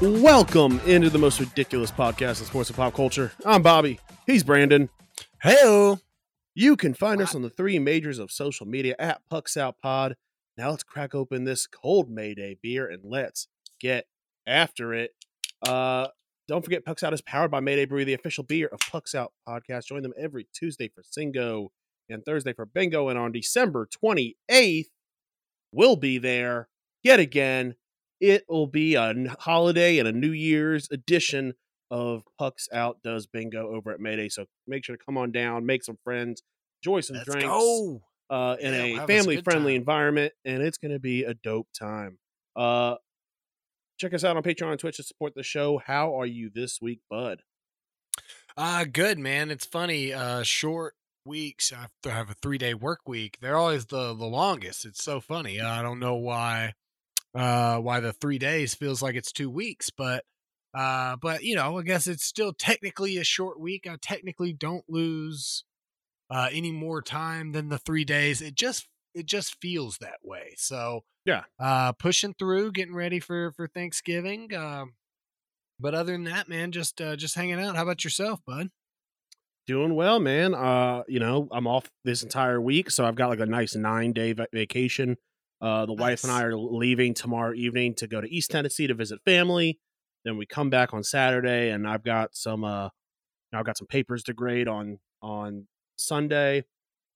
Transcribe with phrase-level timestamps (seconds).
[0.00, 3.32] Welcome into the most ridiculous podcast in sports and pop culture.
[3.46, 4.00] I'm Bobby.
[4.26, 4.88] He's Brandon.
[5.42, 5.94] Hey,
[6.54, 10.16] You can find us on the three majors of social media at Pucks Out Pod.
[10.58, 13.48] Now let's crack open this cold Mayday beer and let's
[13.80, 14.06] get
[14.46, 15.12] after it.
[15.66, 16.08] Uh,
[16.48, 19.32] don't forget, Pucks Out is powered by Mayday Brewery, the official beer of Pucks Out
[19.48, 19.86] Podcast.
[19.86, 21.68] Join them every Tuesday for Singo
[22.10, 23.08] and Thursday for Bingo.
[23.08, 24.86] And on December 28th,
[25.72, 26.68] we'll be there
[27.02, 27.76] yet again.
[28.30, 31.54] It will be a holiday and a New Year's edition
[31.90, 34.28] of Pucks Out Does Bingo over at Mayday.
[34.28, 36.42] So make sure to come on down, make some friends,
[36.82, 37.46] enjoy some let's drinks
[38.30, 39.80] uh, in Yeah, a we'll have us a family-friendly time.
[39.80, 42.18] environment, and it's going to be a dope time.
[42.56, 42.96] Uh,
[43.98, 45.78] check us out on Patreon and Twitch to support the show.
[45.84, 47.42] How are you this week, bud?
[48.56, 49.50] Uh good man.
[49.50, 50.12] It's funny.
[50.12, 50.94] Uh, short
[51.26, 51.72] weeks.
[51.72, 53.38] I have have a three day work week.
[53.40, 54.84] They're always the the longest.
[54.84, 55.60] It's so funny.
[55.60, 56.74] I don't know why.
[57.34, 60.24] Uh, why the three days feels like it's two weeks, but
[60.72, 63.86] uh, but you know, I guess it's still technically a short week.
[63.88, 65.64] I technically don't lose
[66.30, 68.40] uh any more time than the three days.
[68.40, 70.54] It just it just feels that way.
[70.56, 71.44] So Yeah.
[71.58, 74.54] uh, pushing through, getting ready for for Thanksgiving.
[74.54, 74.94] Um,
[75.80, 77.74] but other than that, man, just uh, just hanging out.
[77.76, 78.70] How about yourself, bud?
[79.66, 80.54] Doing well, man.
[80.54, 84.12] Uh, you know, I'm off this entire week, so I've got like a nice nine
[84.12, 85.16] day va- vacation.
[85.64, 88.92] Uh, the wife and I are leaving tomorrow evening to go to East Tennessee to
[88.92, 89.80] visit family.
[90.22, 92.90] Then we come back on Saturday, and I've got some uh,
[93.54, 95.66] I've got some papers to grade on on
[95.96, 96.64] Sunday,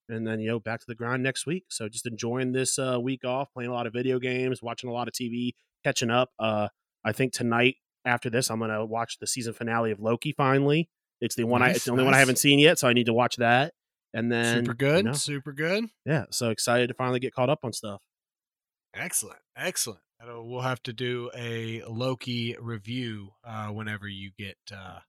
[0.09, 1.67] and then you know back to the grind next week.
[1.69, 4.95] So just enjoying this uh, week off, playing a lot of video games, watching a
[4.95, 5.53] lot of TV,
[5.85, 6.31] catching up.
[6.39, 6.69] Uh,
[7.05, 7.77] I think tonight
[8.07, 10.33] after this, I'm gonna watch the season finale of Loki.
[10.33, 10.89] Finally,
[11.21, 13.07] it's the one I it's the only one I haven't seen yet, so I need
[13.07, 13.75] to watch that.
[14.15, 17.51] And then super you good, know, super good, yeah, so excited to finally get caught
[17.51, 18.01] up on stuff.
[18.95, 20.01] Excellent, excellent.
[20.21, 25.01] We'll have to do a Loki review uh, whenever you get uh,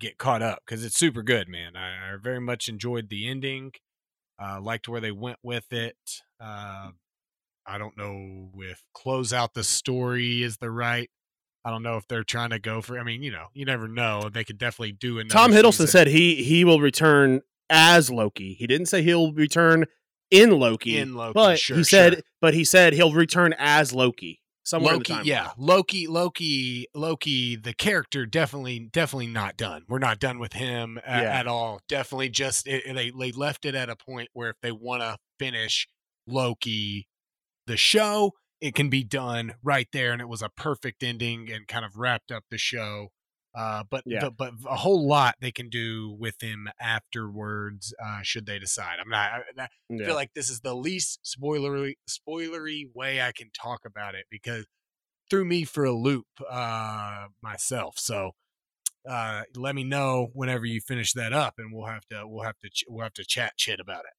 [0.00, 1.76] get caught up because it's super good, man.
[1.76, 3.72] I, I very much enjoyed the ending.
[4.42, 5.96] Uh, liked where they went with it.
[6.40, 6.90] Uh,
[7.66, 11.08] I don't know if close out the story is the right.
[11.64, 12.98] I don't know if they're trying to go for.
[12.98, 14.28] I mean, you know, you never know.
[14.28, 15.32] They could definitely do another.
[15.32, 17.40] Tom Hiddleston season said he he will return
[17.70, 18.54] as Loki.
[18.54, 19.86] He didn't say he'll return
[20.30, 22.22] in Loki, in Loki, but sure, he said sure.
[22.40, 27.56] but he said he'll return as Loki somewhere Loki, yeah, Loki, Loki, Loki.
[27.56, 29.84] The character definitely, definitely not done.
[29.88, 31.38] We're not done with him a- Yeah.
[31.38, 31.80] at all.
[31.88, 35.16] Definitely, just it, they they left it at a point where if they want to
[35.38, 35.88] finish
[36.26, 37.06] Loki,
[37.66, 41.68] the show, it can be done right there, and it was a perfect ending and
[41.68, 43.08] kind of wrapped up the show.
[43.56, 44.20] Uh, but Yeah.
[44.20, 48.98] the, but a whole lot they can do with him afterwards, uh, should they decide.
[49.00, 49.32] I'm not.
[49.58, 50.04] I, I Yeah.
[50.04, 54.66] feel like this is the least spoilery spoilery way I can talk about it because
[55.30, 57.98] threw me for a loop uh myself.
[57.98, 58.32] So
[59.08, 62.58] uh let me know whenever you finish that up and we'll have to we'll have
[62.60, 64.12] to ch- we'll have to chat shit about it.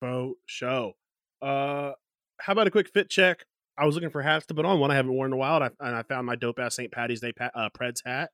[0.00, 0.94] Faux show.
[1.40, 1.92] Uh,
[2.40, 3.46] how about a quick fit check?
[3.82, 4.78] I was looking for hats to put on.
[4.78, 6.76] One I haven't worn in a while, and I, and I found my dope ass
[6.76, 6.92] St.
[6.92, 8.30] Patty's Day pa- uh, Preds hat.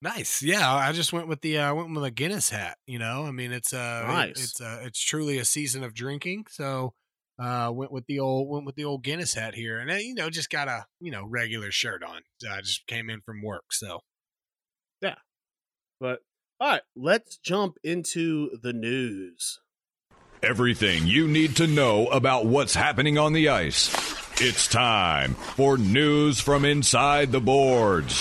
[0.00, 0.42] Nice.
[0.42, 3.24] Yeah, I just went with the uh, I went with a Guinness hat, you know?
[3.26, 4.42] I mean, it's uh it- Nice.
[4.44, 6.92] it's uh it's truly a season of drinking, so
[7.38, 10.14] uh went with the old went with the old Guinness hat here and uh, you
[10.14, 12.20] know just got a, you know, regular shirt on.
[12.50, 14.00] I just came in from work, so
[15.02, 15.16] yeah.
[16.00, 16.20] But
[16.60, 19.60] all right, let's jump into the news.
[20.42, 24.13] Everything you need to know about what's happening on the ice.
[24.38, 28.20] It's time for news from inside the boards.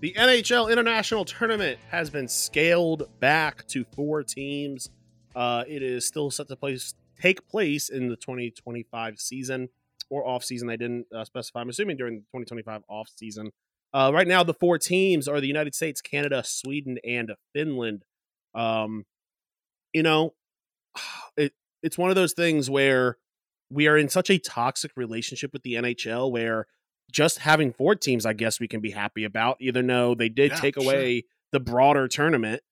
[0.00, 4.90] The NHL International Tournament has been scaled back to four teams.
[5.36, 9.68] Uh, it is still set to place take place in the 2025 season
[10.10, 10.66] or off season.
[10.66, 11.60] They didn't uh, specify.
[11.60, 13.52] I'm assuming during the 2025 off season.
[13.94, 18.04] Uh, right now, the four teams are the United States, Canada, Sweden, and Finland.
[18.56, 19.04] Um,
[19.92, 20.34] you know,
[21.36, 21.52] it
[21.82, 23.16] it's one of those things where
[23.70, 26.66] we are in such a toxic relationship with the NHL where
[27.10, 30.52] just having four teams, I guess we can be happy about, even though they did
[30.52, 30.84] Yeah, take sure.
[30.84, 32.62] away the broader tournament.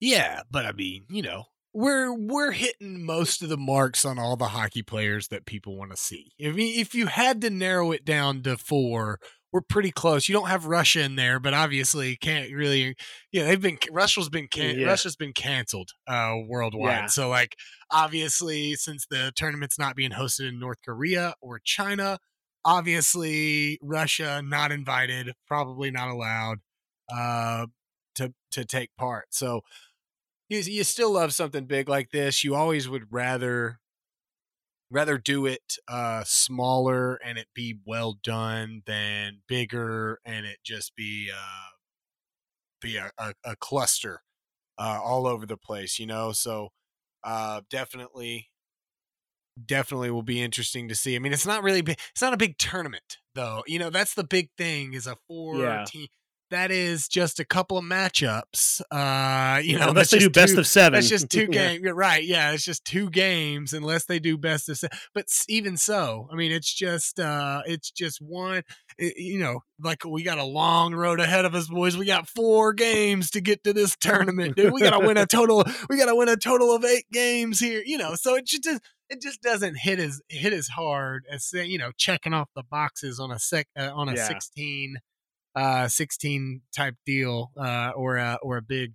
[0.00, 4.36] Yeah, but I mean, you know, we're we're hitting most of the marks on all
[4.36, 6.32] the hockey players that people want to see.
[6.38, 9.20] If if you had to narrow it down to four,
[9.52, 10.28] we're pretty close.
[10.28, 12.94] You don't have Russia in there, but obviously can't really.
[13.32, 14.86] Yeah, they've been Russia's been can, Yeah.
[14.86, 16.90] Russia's been canceled uh, worldwide.
[16.90, 17.06] Yeah.
[17.06, 17.56] So like
[17.90, 22.18] obviously since the tournament's not being hosted in North Korea or China,
[22.64, 26.58] obviously Russia not invited, probably not allowed
[27.14, 27.66] uh,
[28.16, 29.26] to to take part.
[29.30, 29.60] So
[30.48, 32.44] you you still love something big like this.
[32.44, 33.78] You always would rather
[34.90, 40.94] rather do it uh smaller and it be well done than bigger and it just
[40.96, 41.68] be uh
[42.80, 44.22] be a, a, a cluster
[44.78, 46.32] uh all over the place you know?
[46.32, 46.70] So
[47.24, 48.50] uh definitely
[49.64, 51.16] definitely will be interesting to see.
[51.16, 53.62] I mean it's not really big it's not a big tournament though.
[53.66, 55.86] You know that's the big thing is a four Yeah.
[55.86, 56.08] team
[56.50, 60.34] that is just a couple of matchups uh you know unless that's they do just
[60.34, 60.92] best two- of seven.
[60.94, 61.80] that's just two games.
[61.82, 62.22] You're right.
[62.24, 64.78] Yeah, it's just two games unless they do best of.
[64.78, 68.62] Se- but even so, I mean, it's just uh it's just one.
[69.00, 71.96] i- you know, like we got a long road ahead of us, boys.
[71.96, 74.72] We got four games to get to this tournament, dude.
[74.72, 75.64] We got to win a total.
[75.88, 77.82] We got to win a total of eight games here.
[77.84, 78.66] You know, so it just
[79.10, 83.18] it just doesn't hit as hit as hard as you know checking off the boxes
[83.20, 84.28] on a sec uh, on a Yeah.
[84.28, 84.96] sixteen
[85.56, 88.92] uh 16 type deal uh or a or a big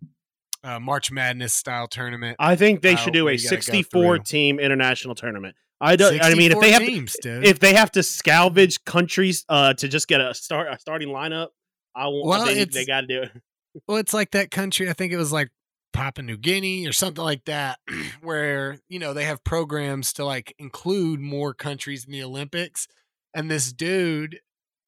[0.63, 2.37] uh March Madness style tournament.
[2.39, 5.55] I think they uh, should do a you gotta go 64 team international tournament.
[5.81, 6.21] I don't.
[6.23, 7.43] I mean, if they have to, teams, dude.
[7.43, 11.47] if they have to salvage countries uh, to just get a start a starting lineup,
[11.95, 12.27] I want.
[12.27, 13.31] Well, they, they got to do it.
[13.87, 14.89] well, it's like that country.
[14.89, 15.49] I think it was like
[15.91, 17.79] Papua New Guinea or something like that,
[18.21, 22.87] where you know they have programs to like include more countries in the Olympics.
[23.33, 24.39] And this dude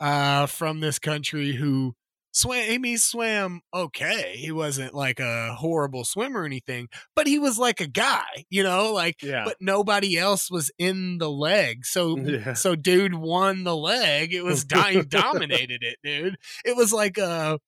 [0.04, 1.96] uh, from this country who
[2.34, 4.34] swam, he swam okay.
[4.36, 8.64] He wasn't like a horrible swimmer or anything, but he was like a guy, you
[8.64, 9.44] know, like Yeah.
[9.46, 11.86] but nobody else was in the leg.
[11.86, 12.54] So Yeah.
[12.54, 14.34] so dude won the leg.
[14.34, 16.36] It was dying dominated it, dude.
[16.66, 17.60] It was like a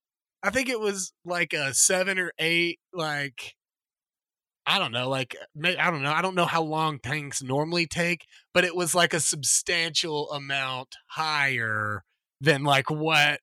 [0.44, 3.54] I think it was like a 7 or 8 like
[4.68, 6.12] I don't know, like I don't know.
[6.12, 10.96] I don't know how long tanks normally take, but it was like a substantial amount
[11.08, 12.04] higher
[12.42, 13.40] than like what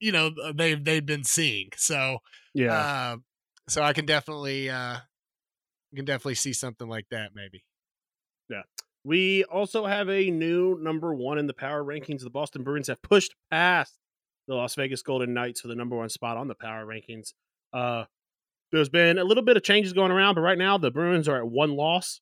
[0.00, 1.70] you know they've they've been seeing.
[1.76, 2.18] So
[2.54, 2.72] yeah.
[2.72, 3.16] uh,
[3.68, 4.96] so I can definitely uh,
[5.94, 7.64] can definitely see something like that maybe.
[8.48, 8.62] Yeah.
[9.04, 12.22] We also have a new number one in the power rankings.
[12.22, 13.94] The Boston Bruins have pushed past
[14.46, 17.32] the Las Vegas Golden Knights for the number one spot on the power rankings.
[17.72, 18.04] Uh,
[18.72, 21.38] there's been a little bit of changes going around, but right now the Bruins are
[21.38, 22.20] at one loss.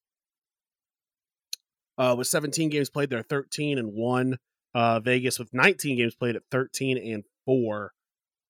[1.98, 4.38] Uh, with 17 games played, they're 13 and one.
[4.76, 7.92] Uh, Vegas with 19 games played at 13 and four.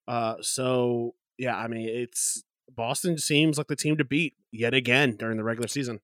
[0.09, 5.15] Uh, so yeah, I mean it's Boston seems like the team to beat yet again
[5.15, 6.01] during the regular season.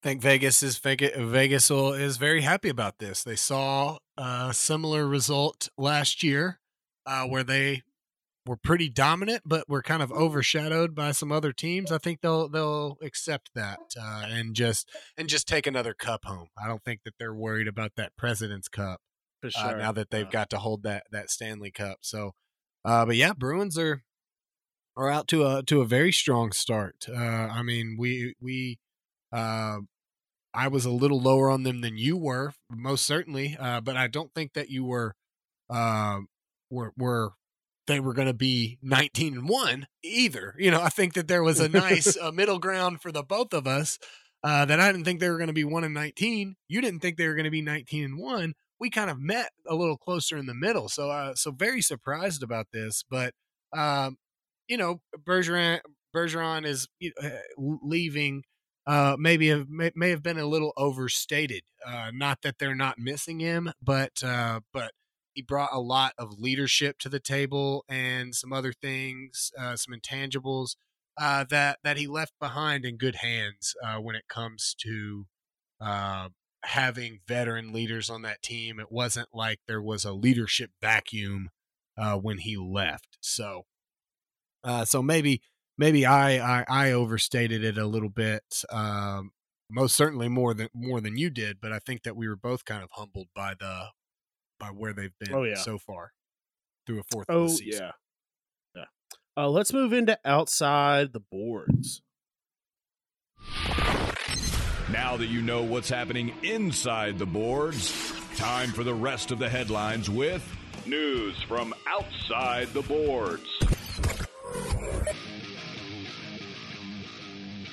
[0.00, 3.24] I think Vegas is Vegas, is very happy about this.
[3.24, 6.60] They saw a similar result last year,
[7.04, 7.82] uh, where they
[8.46, 11.90] were pretty dominant, but were kind of overshadowed by some other teams.
[11.90, 14.88] I think they'll they'll accept that uh, and just
[15.18, 16.46] and just take another cup home.
[16.56, 19.00] I don't think that they're worried about that President's Cup
[19.52, 21.98] For uh, now that they've Uh, got to hold that that Stanley Cup.
[22.02, 22.34] So,
[22.84, 24.02] uh, but yeah, Bruins are
[24.96, 27.06] are out to a to a very strong start.
[27.08, 28.78] Uh, I mean, we we
[29.32, 29.78] uh,
[30.54, 34.06] I was a little lower on them than you were, most certainly, uh, but I
[34.08, 35.14] don't think that you were
[35.70, 36.20] uh,
[36.70, 37.32] were were
[37.86, 40.54] they were going to be 19 and 1 either.
[40.58, 43.52] You know, I think that there was a nice uh, middle ground for the both
[43.52, 43.98] of us.
[44.42, 46.56] Uh, that I didn't think they were going to be 1 and 19.
[46.68, 49.48] You didn't think they were going to be 19 and 1 we kind of met
[49.66, 50.90] a little closer in the middle.
[50.90, 53.02] So, uh, so very surprised about this.
[53.08, 53.32] But,
[53.74, 54.18] um,
[54.68, 55.80] you know, Bergeron,
[56.14, 56.86] Bergeron is
[57.22, 58.42] uh, leaving.
[58.86, 61.62] Uh, maybe have, may, may have been a little overstated.
[61.86, 64.92] Uh, not that they're not missing him, but uh, but
[65.32, 69.94] he brought a lot of leadership to the table and some other things, uh, some
[69.98, 70.76] intangibles
[71.16, 75.24] uh, that that he left behind in good hands uh, when it comes to
[75.80, 76.28] uh,
[76.64, 78.78] having veteran leaders on that team.
[78.80, 81.50] It wasn't like there was a leadership vacuum
[81.96, 83.18] uh, when he left.
[83.20, 83.62] So,
[84.62, 85.40] uh, so maybe
[85.78, 88.42] maybe I, I I overstated it a little bit.
[88.70, 89.32] Um,
[89.70, 92.64] most certainly more than more than you did, but I think that we were both
[92.64, 93.86] kind of humbled by the
[94.60, 95.56] by where they've been Oh, yeah.
[95.56, 96.12] so far
[96.86, 97.82] through a fourth of Oh the season.
[98.74, 98.84] yeah, yeah.
[99.42, 102.02] Uh, let's move into outside the boards.
[104.94, 107.92] Now that you know what's happening inside the boards,
[108.36, 110.48] time for the rest of the headlines with
[110.86, 113.42] news from outside the boards.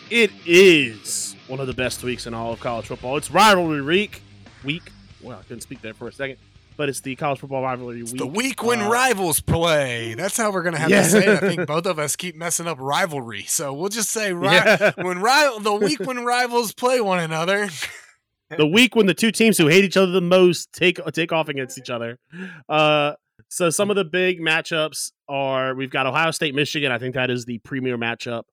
[0.10, 3.18] It is one of the best weeks in all of college football.
[3.18, 4.24] It's rivalry week.
[4.63, 4.92] Week.
[5.22, 6.38] Well, I couldn't speak there for a second,
[6.78, 8.20] but it's the college football rivalry It's week.
[8.20, 10.13] the week when Uh, rivals play.
[10.16, 11.04] That's how we're gonna have Yeah.
[11.04, 11.30] to say it.
[11.44, 14.92] I think both of us keep messing up rivalry, so we'll just say ri- Yeah.
[14.98, 17.70] when rival the week when rivals play one another.
[18.58, 21.48] the week when the two teams who hate each other the most take take off
[21.50, 22.18] against each other.
[22.68, 23.13] Uh,
[23.50, 26.92] so some of the big matchups are we've got Ohio State, Michigan.
[26.92, 28.44] I think that is the premier matchup.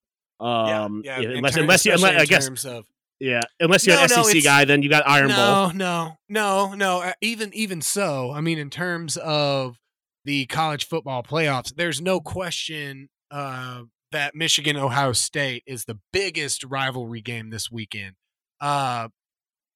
[0.40, 1.28] Um, yeah, yeah.
[1.30, 2.86] unless terms- unless you, unless, I guess of
[3.20, 5.36] yeah, unless you're No, an no, SEC it's- guy, then you got Iron Bowl.
[5.36, 7.02] no, no, no, no.
[7.02, 9.76] uh, Even even so, I mean, in terms of
[10.24, 13.82] the college football playoffs, there's no question uh,
[14.12, 18.14] that Michigan Ohio State is the biggest rivalry game this weekend.
[18.60, 19.08] Uh,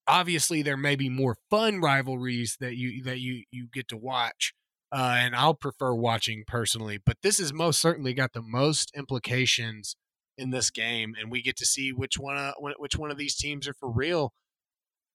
[0.09, 4.53] obviously, there may be more fun rivalries that you that you you get to watch.
[4.95, 9.97] Uh, and I'll prefer watching personally, but this has most certainly got the most implications
[10.39, 13.37] in this game, and we get to see which one of, which one of these
[13.37, 14.33] teams are for real.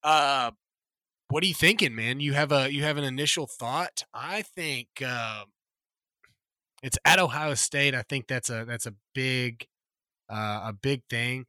[0.03, 0.51] Uh,
[1.29, 2.19] what are you thinking, man?
[2.19, 4.03] You have a you have an initial thought?
[4.13, 5.43] I think uh,
[6.81, 7.93] it's at Ohio State.
[7.95, 9.67] I think that's a that's a big
[10.29, 11.45] uh, a big thing.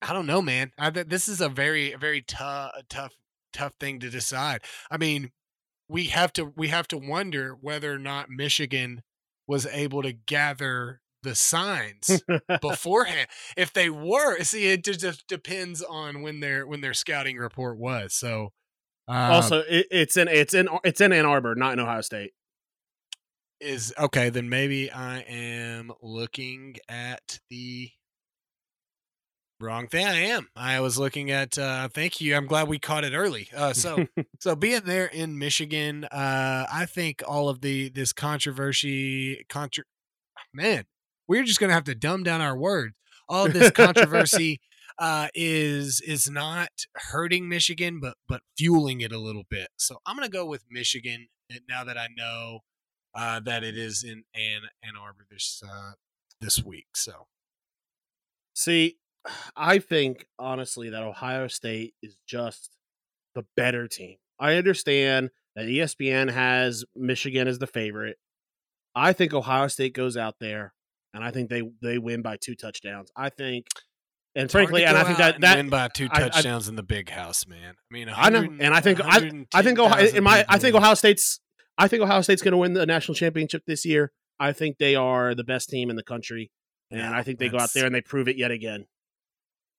[0.00, 0.72] I don't know, man.
[0.78, 3.14] I, th- this is a very very tough tough
[3.52, 4.62] tough thing to decide.
[4.90, 5.30] I mean,
[5.88, 9.02] we have to we have to wonder whether or not Michigan
[9.46, 12.22] was able to gather the signs
[12.60, 13.28] beforehand.
[13.56, 18.14] If they were, see, it just- depends on when their when their scouting report was.
[18.14, 18.52] So,
[19.08, 22.32] uh, also, it, it's in it's in it's in Ann Arbor, not in Ohio State.
[23.60, 24.30] is okay.
[24.30, 27.90] Then maybe I am looking at the
[29.60, 30.06] wrong thing.
[30.06, 30.48] I am.
[30.54, 31.58] I was looking at.
[31.58, 32.36] Uh, thank you.
[32.36, 33.48] I'm glad we caught it early.
[33.54, 34.06] Uh, so,
[34.40, 39.84] so being there in Michigan, uh, I think all of the this controversy, contra-
[40.54, 40.84] man,
[41.28, 42.94] we're just gonna have to dumb down our words.
[43.28, 44.60] All of this controversy
[44.98, 49.68] uh, is is not hurting Michigan, but but fueling it a little bit.
[49.76, 52.60] So I'm gonna go with Michigan and now that I know
[53.14, 55.92] uh, that it is in Ann Ann Arbor this uh,
[56.40, 56.88] this week.
[56.94, 57.26] So
[58.58, 58.96] See,
[59.56, 62.76] I think honestly that Ohio State is just
[63.36, 64.16] the better team.
[64.40, 68.16] I understand that ESPN has Michigan as the favorite.
[68.96, 70.74] I think Ohio State goes out there
[71.14, 73.10] and I think they they win by two touchdowns.
[73.16, 73.66] I think
[74.34, 76.82] and frankly and I think that that win by two I- I- touchdowns in the
[76.82, 77.74] big house, man.
[77.90, 80.74] I mean, I know, and I think I, I think Ohio, in my I think.
[80.74, 81.40] Ohio State's
[81.76, 84.12] I think Ohio State's going to win the national championship this year.
[84.40, 86.50] I think they are the best team in the country,
[86.90, 88.86] and No, I think they go out there and they prove it yet again.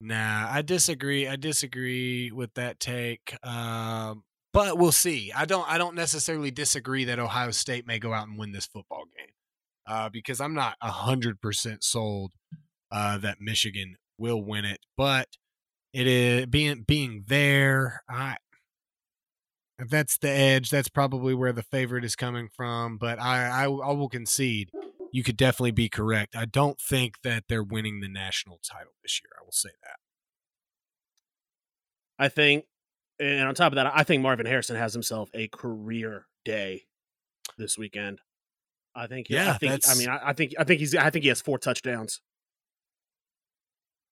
[0.01, 1.27] Nah, I disagree.
[1.27, 3.35] I disagree with that take.
[3.45, 5.31] Um, but we'll see.
[5.35, 5.69] I don't.
[5.69, 9.18] I don't necessarily disagree that Ohio State may go out and win this football game,
[9.89, 12.31] uh, because I'm not hundred percent sold
[12.91, 14.79] uh, that Michigan will win it.
[14.95, 15.27] But
[15.91, 18.03] it is being being there.
[18.07, 18.37] I
[19.87, 20.69] that's the edge.
[20.69, 22.97] That's probably where the favorite is coming from.
[22.97, 24.71] But I, I, I will concede.
[25.11, 26.35] You could definitely be correct.
[26.35, 29.31] I don't think that they're winning the national title this year.
[29.39, 29.95] I will say that.
[32.23, 32.65] I think,
[33.19, 36.83] and on top of that, I think Marvin Harrison has himself a career day
[37.57, 38.19] this weekend.
[38.95, 39.29] I think.
[39.29, 39.81] Yeah, I think.
[39.87, 40.53] I mean, I, I think.
[40.59, 40.95] I think he's.
[40.95, 42.21] I think he has four touchdowns.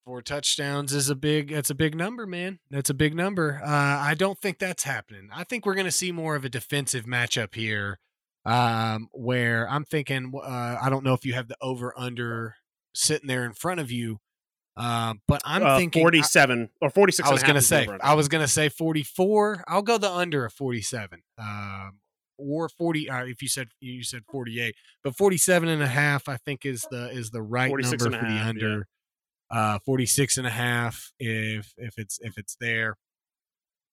[0.05, 1.51] Four touchdowns is a big.
[1.51, 2.59] That's a big number, man.
[2.69, 3.59] That's a big number.
[3.63, 5.29] Uh, I don't think that's happening.
[5.33, 7.99] I think we're going to see more of a defensive matchup here,
[8.45, 10.31] um, where I'm thinking.
[10.35, 12.55] Uh, I don't know if you have the over under
[12.93, 14.19] sitting there in front of you,
[14.77, 17.27] um, but I'm uh, thinking forty-seven or forty-six.
[17.27, 19.65] I was going to say I was gonna say 44.
[19.67, 21.21] I'll go the under of 47.
[21.37, 21.99] Um,
[22.37, 26.37] or 40 uh, if you said you said 48 but 47 and a half i
[26.37, 28.49] think is the is the right 46 number for the half, yeah.
[28.49, 28.87] under
[29.49, 32.97] uh 46 and a half if if it's if it's there.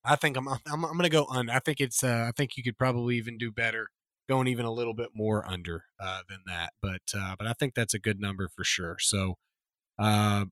[0.04, 2.62] I think i'm i'm, I'm gonna go under i think it's uh i think you
[2.62, 3.88] could probably even do better
[4.28, 7.74] going even a little bit more under uh than that but uh but i think
[7.74, 8.96] that's a good number for sure.
[8.98, 9.36] So
[9.98, 10.46] uh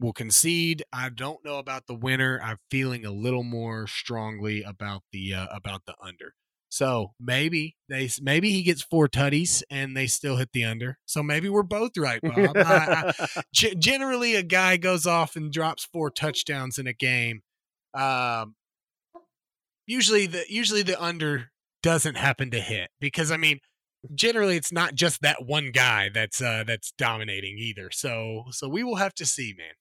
[0.00, 0.82] we'll concede.
[0.92, 2.40] I don't know about the winner.
[2.42, 6.34] I'm feeling a little more strongly about the uh, about the under
[6.70, 10.98] so maybe they maybe he gets four tutties and they still hit the under.
[11.04, 12.56] So maybe we're both right, Bob.
[12.56, 17.40] I, I, G- generally, a guy goes off and drops four touchdowns in a game.
[17.92, 18.54] Um,
[19.86, 21.50] usually the usually the under
[21.82, 23.58] doesn't happen to hit because I mean,
[24.14, 27.90] generally it's not just that one guy that's uh, that's dominating either.
[27.90, 29.74] So so we will have to see, man.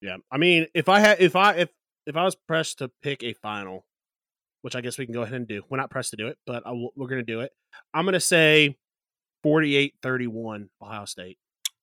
[0.00, 1.68] Yeah, I mean, if I had, if I, if
[2.06, 3.84] if I was pressed to pick a final,
[4.62, 5.62] which I guess we can go ahead and do.
[5.68, 7.52] We're not pressed to do it, but I we're going to do it.
[7.92, 8.76] I'm going to say
[9.44, 11.38] 48-31 Ohio State.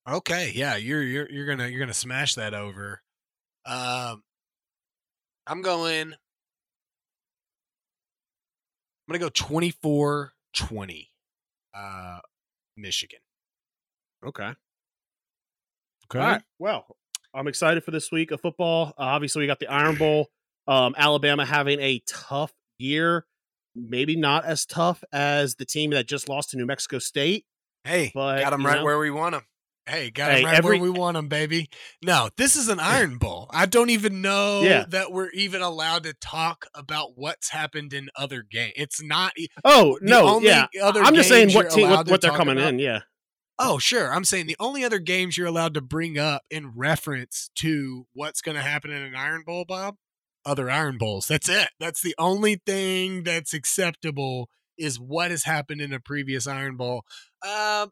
[0.10, 3.02] Okay, yeah, you're you're you're gonna you're gonna smash that over.
[3.66, 4.24] Um,
[5.46, 6.14] I'm going.
[9.08, 10.30] I'm gonna go 24-20.
[11.76, 12.20] Uh,
[12.76, 13.20] Michigan.
[14.26, 14.54] Okay.
[16.12, 16.20] Okay.
[16.20, 16.42] All right.
[16.58, 16.88] Well,
[17.34, 18.94] I'm excited for this week of football.
[18.98, 20.30] Uh, obviously, we got the Iron Bowl.
[20.68, 23.26] Um, Alabama having a tough year.
[23.76, 27.46] Maybe not as tough as the team that just lost to New Mexico State.
[27.84, 29.44] Hey, But, got them right know- where we want them.
[29.86, 31.70] Hey, got Hey, them right every- where we want them, baby.
[32.04, 33.48] No, this is an Iron Bowl.
[33.52, 34.86] I don't even know Yeah.
[34.90, 38.74] that we're even allowed to talk about what's happened in other games.
[38.76, 39.34] It's not.
[39.64, 40.68] Oh no, only yeah.
[40.82, 42.80] other I'm just saying what team, what, what they're coming about- in.
[42.80, 43.00] Yeah.
[43.58, 44.14] Oh, sure.
[44.14, 48.42] I'm saying the only other games you're allowed to bring up in reference to what's
[48.42, 49.96] going to happen in an Iron Bowl, Bob,
[50.46, 51.28] other Iron Bowls.
[51.28, 51.70] That's it.
[51.80, 57.04] That's the only thing that's acceptable is what has happened in a previous Iron Bowl.
[57.44, 57.92] Um,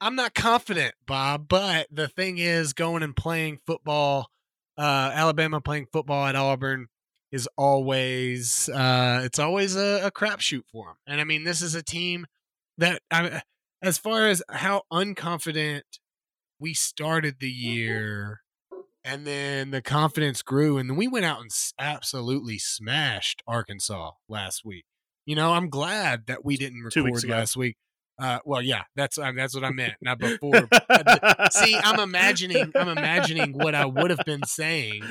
[0.00, 4.28] I'm not confident, Bob, but the thing is, going and playing football,
[4.76, 6.86] uh, Alabama playing football at Auburn
[7.32, 10.96] is always uh, it's always a, a crapshoot for them.
[11.06, 12.26] And I mean, this is a team
[12.78, 13.42] that I,
[13.82, 15.82] as far as how unconfident
[16.60, 18.40] we started the year
[19.08, 24.64] and then the confidence grew and then we went out and absolutely smashed arkansas last
[24.64, 24.84] week.
[25.24, 27.76] You know i'm glad that we didn't record last week
[28.18, 32.72] uh, well yeah that's uh, that's what i meant not before Uh, see i'm imagining
[32.74, 35.02] i'm imagining what i would have been saying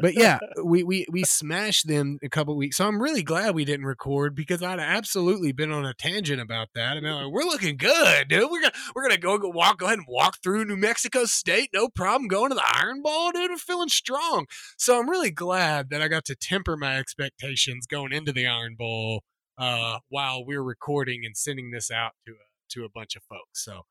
[0.00, 2.76] but yeah, we we we smashed them a couple weeks.
[2.76, 6.68] So I'm really glad we didn't record because I'd absolutely been on a tangent about
[6.74, 6.96] that.
[6.96, 8.50] And like, we're looking good, dude.
[8.50, 11.70] We're gonna we're gonna go, go walk, go ahead and walk through New Mexico State,
[11.74, 12.28] no problem.
[12.28, 13.50] Going to the Iron Bowl, dude.
[13.50, 14.46] We're feeling strong.
[14.76, 18.76] So I'm really glad that I got to temper my expectations going into the Iron
[18.76, 19.22] Bowl
[19.58, 23.64] uh, while we're recording and sending this out to a, to a bunch of folks.
[23.64, 23.82] So.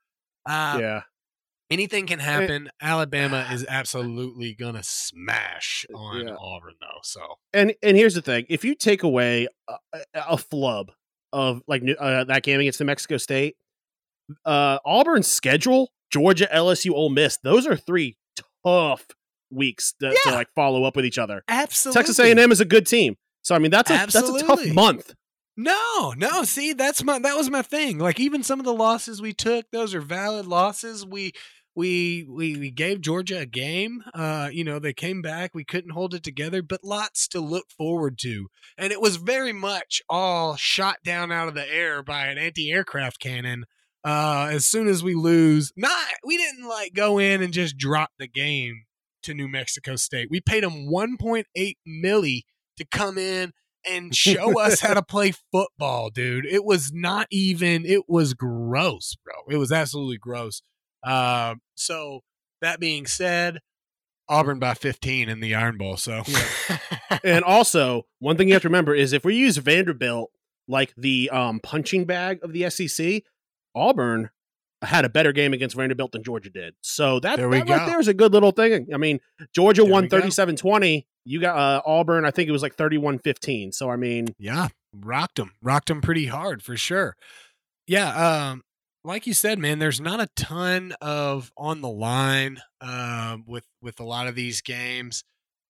[0.49, 1.01] Uh, yeah.
[1.69, 2.69] anything can happen.
[2.81, 6.35] Alabama is absolutely gonna smash on Yeah.
[6.39, 6.99] Auburn, though.
[7.03, 7.19] So
[7.53, 9.75] And and here's the thing: if you take away a,
[10.13, 10.91] a- flub
[11.33, 13.55] of like uh, that game against New Mexico State,
[14.45, 18.15] uh, Auburn's schedule, Georgia, LSU, Ole Miss, those are three
[18.65, 19.05] tough
[19.51, 21.43] weeks to, to like follow up with each other.
[21.49, 24.65] absolutely, Texas A&M is a good team, so I mean that's a that's a tough
[24.67, 25.13] month.
[25.57, 26.43] No, no.
[26.43, 27.97] See, that's my that was my thing.
[27.97, 31.03] Like even some of the losses we took, those are valid losses.
[31.03, 31.33] We
[31.75, 34.03] we we we gave Georgia a game.
[34.13, 35.55] Uh, you know, they came back.
[35.55, 38.47] We couldn't hold it together, but lots to look forward to.
[38.77, 43.19] And it was very much all shot down out of the air by an anti-aircraft
[43.19, 43.65] cannon.
[44.03, 48.11] Uh, as soon as we lose, not we didn't like go in and just drop
[48.19, 48.83] the game
[49.23, 50.29] to New Mexico State.
[50.29, 51.45] We paid them 1.8
[51.87, 52.41] milli
[52.77, 53.53] to come in
[53.89, 56.45] and show us how to play football, dude.
[56.45, 59.34] It was not even, it was gross, bro.
[59.50, 60.62] It was absolutely gross.
[61.04, 62.21] Um, so
[62.62, 63.60] that being said,
[64.30, 65.97] Auburn by 15 in the Iron Bowl.
[65.97, 66.23] So
[67.23, 70.32] and also, one thing you have to remember is if we use Vanderbilt
[70.67, 73.23] like the um, punching bag of the SEC,
[73.73, 74.30] Auburn
[74.81, 76.75] had a better game against Vanderbilt than Georgia did.
[76.81, 78.87] So that, There that right there is a good little thing.
[78.93, 79.19] I mean,
[79.53, 81.07] Georgia There won we 37 20.
[81.25, 83.71] You got uh, Auburn, I think it was like 31 15.
[83.71, 87.15] So, I mean, yeah, rocked them, rocked them pretty hard for sure.
[87.87, 88.63] Yeah, um,
[89.03, 93.99] like you said, man, there's not a ton of on the line um, with with
[93.99, 95.23] a lot of these games.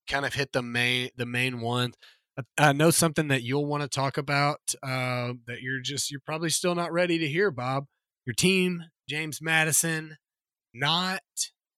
[0.10, 1.96] Kind of hit the main the main ones.
[2.38, 6.22] I- I know something that you'll want to talk about uh, that you're just you're
[6.26, 7.86] probably still not ready to hear, Bob.
[8.28, 10.18] Your team, James Madison,
[10.74, 11.22] not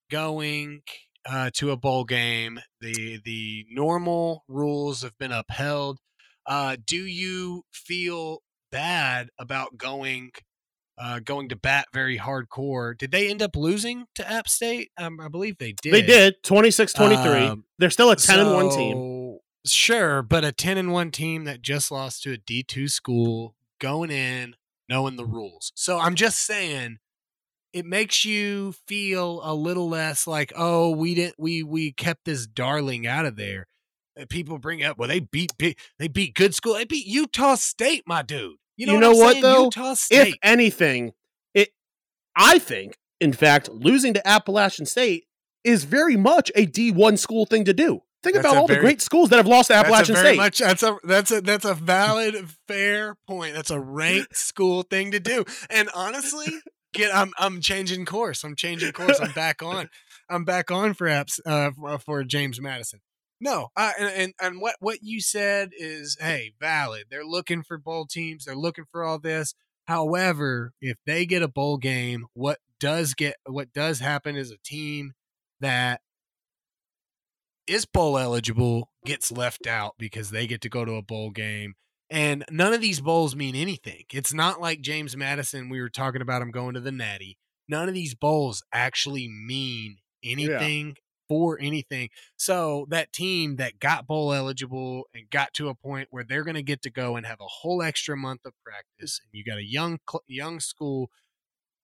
[0.09, 0.81] going
[1.23, 2.59] uh, to a bowl game.
[2.81, 5.99] The the normal rules have been upheld.
[6.47, 8.39] Uh, do you feel
[8.71, 10.31] bad about going
[10.97, 12.97] uh, going to bat very hardcore?
[12.97, 14.89] Did they end up losing to App State?
[14.97, 15.93] Um, I believe they did.
[15.93, 17.45] they did 26 23.
[17.45, 19.38] Um, They're still a 10 and 1 team.
[19.67, 24.09] Sure, but a 10 and 1 team that just lost to a D2 school going
[24.09, 24.55] in
[24.89, 25.71] knowing the rules.
[25.75, 26.97] So I'm just saying
[27.71, 32.47] it makes you feel a little less like, "Oh, we didn't we we kept this
[32.47, 33.67] darling out of there."
[34.30, 36.73] People bring up, "Well, they beat they beat good school.
[36.73, 39.63] They beat Utah State, my dude." You know, You what, know I'm what, though?
[39.65, 40.28] Utah State.
[40.30, 41.12] If anything,
[41.54, 41.69] it,
[42.36, 45.25] I think, in fact, losing to Appalachian State
[45.63, 48.02] is very much a D1 school thing to do.
[48.21, 50.38] Think That's about all the great schools that have lost to Appalachian very State.
[50.38, 53.55] Much, that's a that's a that's a valid, fair point.
[53.55, 55.45] That's a ranked school thing to do.
[55.69, 56.47] And honestly,
[56.93, 58.43] get I'm I'm changing course.
[58.43, 59.19] I'm changing course.
[59.21, 59.89] I'm back on.
[60.29, 62.99] I'm back on for apps uh, for, for James Madison.
[63.41, 67.05] No, I, and, and and what what you said is hey valid.
[67.10, 68.45] They're looking for bowl teams.
[68.45, 69.55] They're looking for all this.
[69.86, 74.58] However, if they get a bowl game, what does get what does happen is a
[74.58, 75.13] team
[75.62, 76.01] that
[77.69, 81.75] is bowl eligible gets left out because they get to go to a bowl game.
[82.10, 84.03] And none of these bowls mean anything.
[84.12, 87.38] It's not like James Madison, we were talking about him going to the Natty.
[87.67, 90.95] None of these bowls actually mean anything
[91.27, 92.10] for anything.
[92.36, 96.55] So that team that got bowl eligible and got to a point where they're going
[96.55, 99.60] to get to go and have a whole extra month of practice, and you got
[99.60, 101.12] a young young school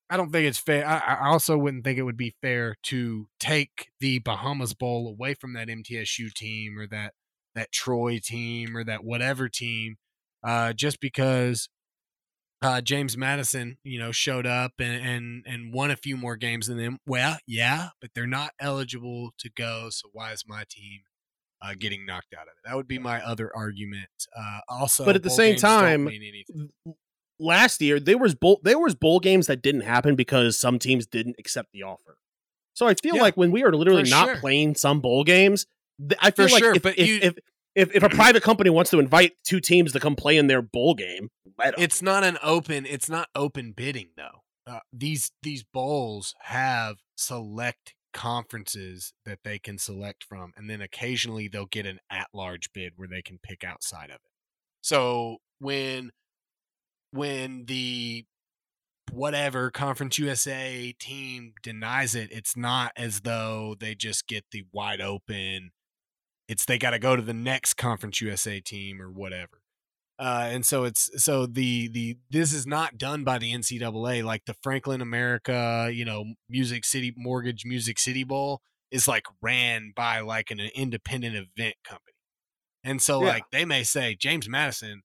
[0.09, 0.87] I don't think it's fair.
[0.87, 5.33] I, I, also wouldn't think it would be fair to take the Bahamas Bowl away
[5.33, 7.13] from that MTSU team or that
[7.55, 9.95] that Troy team or that whatever team,
[10.43, 11.69] uh, just because
[12.61, 16.67] uh, James Madison, you know, showed up and, and and won a few more games
[16.67, 16.99] than them.
[17.07, 19.89] Well, yeah, but they're not eligible to go.
[19.89, 21.01] So why is my team
[21.61, 22.67] uh, getting knocked out of it?
[22.67, 24.09] That would be my other argument.
[24.37, 26.09] Uh, also, but at the same time,
[27.39, 31.05] last year there was bowl there was bowl games that didn't happen because some teams
[31.05, 32.17] didn't accept the offer.
[32.73, 34.37] So I feel yeah, like when we are literally not sure.
[34.37, 35.65] playing some bowl games,
[36.19, 37.35] I feel for like sure, if, if, you, if,
[37.73, 40.61] if, if a private company wants to invite two teams to come play in their
[40.61, 41.29] bowl game,
[41.77, 42.85] it's not an open.
[42.85, 44.43] It's not open bidding though.
[44.67, 51.47] Uh, these these bowls have select conferences that they can select from, and then occasionally
[51.47, 54.31] they'll get an at large bid where they can pick outside of it.
[54.81, 56.11] So when
[57.15, 58.25] when the
[59.11, 65.01] whatever conference USA team denies it, it's not as though they just get the wide
[65.01, 65.71] open.
[66.47, 69.61] It's they got to go to the next conference USA team or whatever.
[70.17, 74.45] Uh, and so it's so the the this is not done by the NCAA like
[74.45, 80.21] the Franklin America, you know, Music City Mortgage Music City Bowl is like ran by
[80.21, 82.13] like an, an independent event company.
[82.83, 83.29] And so yeah.
[83.29, 85.01] like they may say James Madison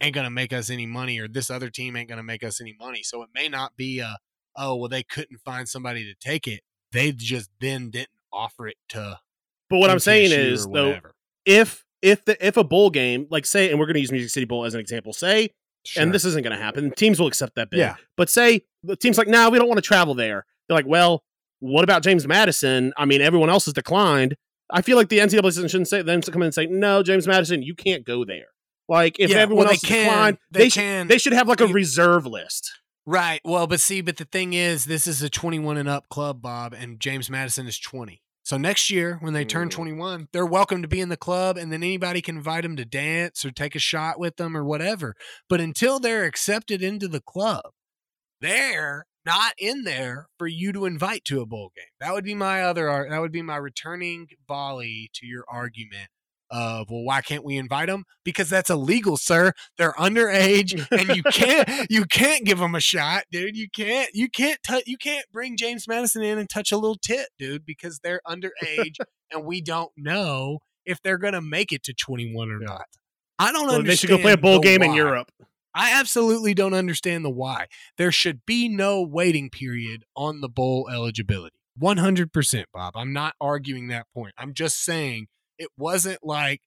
[0.00, 2.42] ain't going to make us any money or this other team ain't going to make
[2.42, 3.02] us any money.
[3.02, 4.18] So it may not be a,
[4.56, 6.60] oh, well, they couldn't find somebody to take it.
[6.92, 9.20] They just then didn't offer it to.
[9.68, 10.98] But what I'm saying is, though,
[11.44, 14.30] if if the if a bowl game, like say, and we're going to use Music
[14.30, 15.50] City Bowl as an example, say,
[15.84, 16.02] sure.
[16.02, 17.78] and this isn't going to happen, teams will accept that bid.
[17.78, 17.94] Yeah.
[18.16, 20.44] But say the team's like, nah, we don't want to travel there.
[20.68, 21.22] They're like, well,
[21.60, 22.92] what about James Madison?
[22.96, 24.36] I mean, everyone else has declined.
[24.72, 27.26] I feel like the NCAA shouldn't say them to come in and say, no, James
[27.26, 28.46] Madison, you can't go there.
[28.90, 31.06] Like if yeah, everyone well, else can, declined, they, they can.
[31.06, 32.72] They should have like a reserve list.
[33.06, 33.40] Right.
[33.44, 36.74] Well, but see, but the thing is, this is a 21 and up club, Bob,
[36.74, 38.20] and James Madison is 20.
[38.42, 39.72] So next year, when they turn mm.
[39.72, 42.84] 21, they're welcome to be in the club, and then anybody can invite them to
[42.84, 45.14] dance or take a shot with them or whatever.
[45.48, 47.66] But until they're accepted into the club,
[48.40, 51.84] they're not in there for you to invite to a bowl game.
[52.00, 53.06] That would be my other.
[53.08, 56.08] That would be my returning volley to your argument
[56.50, 61.22] of well why can't we invite them because that's illegal sir they're underage and you
[61.22, 65.26] can't you can't give them a shot dude you can't you can't touch you can't
[65.32, 68.96] bring james madison in and touch a little tit dude because they're underage
[69.32, 72.86] and we don't know if they're gonna make it to 21 or not
[73.38, 74.86] i don't well, understand they should go play a bowl game why.
[74.86, 75.30] in europe
[75.72, 77.66] I absolutely don't understand the why.
[77.96, 81.54] There should be no waiting period on the bowl eligibility.
[81.80, 82.94] 100%, Bob.
[82.96, 84.34] I'm not arguing that point.
[84.36, 85.28] I'm just saying
[85.60, 86.62] it wasn't like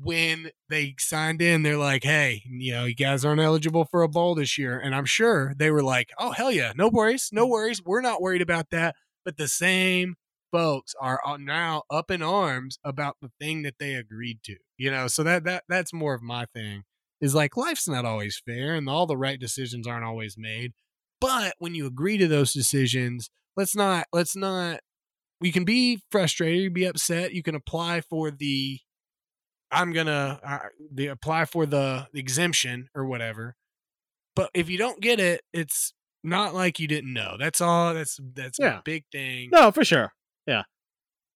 [0.00, 4.08] when they signed in, they're like, hey, you know, you guys aren't eligible for a
[4.08, 4.78] bowl this year.
[4.78, 7.82] And I'm sure they were like, oh, hell yeah, no worries, no worries.
[7.84, 8.94] We're not worried about that.
[9.24, 10.14] But the same
[10.52, 15.08] folks are now up in arms about the thing that they agreed to, you know?
[15.08, 16.84] So that, that, that's more of my thing
[17.20, 20.72] is like life's not always fair and all the right decisions aren't always made.
[21.20, 24.78] But when you agree to those decisions, let's not, let's not
[25.40, 27.32] we can be frustrated, you can be upset.
[27.32, 28.80] You can apply for the
[29.70, 30.58] I'm gonna uh,
[30.92, 33.56] the apply for the, exemption or whatever.
[34.34, 35.92] But if you don't get it, it's
[36.24, 37.36] not like you didn't know.
[37.38, 37.94] That's all.
[37.94, 38.78] That's that's yeah.
[38.78, 39.50] a big thing.
[39.52, 40.12] No, for sure.
[40.46, 40.62] Yeah.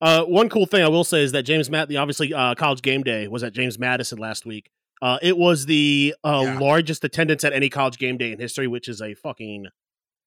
[0.01, 2.83] Uh, one cool thing I will say is that James Matt, the obviously uh, college
[2.83, 4.71] game day was at James Madison last week.
[5.01, 6.59] Uh, it was the uh, yeah.
[6.59, 9.67] largest attendance at any college game day in history, which is a fucking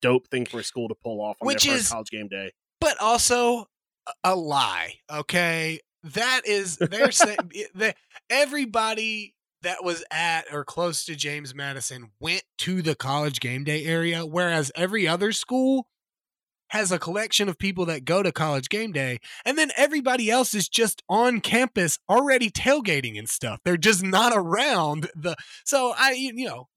[0.02, 2.52] dope thing for a school to pull off on which their is, college game day
[2.86, 3.66] but also
[4.24, 4.94] a lie.
[5.12, 7.38] Okay, that is they're saying
[7.76, 7.98] that
[8.30, 13.86] everybody that was at or close to James Madison went to the college game day
[13.86, 15.88] area, whereas every other school
[16.70, 20.54] has a collection of people that go to college game day and then everybody else
[20.54, 26.12] is just on campus already tailgating and stuff they're just not around the so i
[26.14, 26.68] you know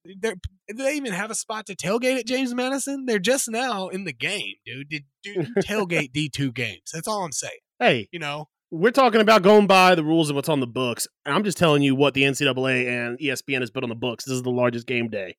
[0.69, 4.05] they they even have a spot to tailgate at james madison they're just now in
[4.05, 8.47] the game dude did dude tailgate d2 games that's all i'm saying hey you know
[8.71, 11.59] we're talking about going by the rules of what's on the books and i'm just
[11.59, 14.51] telling you what the ncaa and espn has put on the books this is the
[14.51, 15.37] largest game day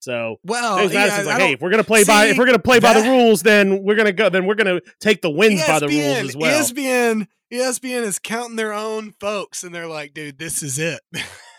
[0.00, 2.58] So Well, James Madison's I like, hey, if we're gonna play by if we're gonna
[2.58, 4.28] play by the rules, then we're gonna go.
[4.30, 6.60] Then we're gonna take the wins by the rules as well.
[6.60, 11.00] ESPN, ESPN is counting their own folks, and they're like, dude, this is it.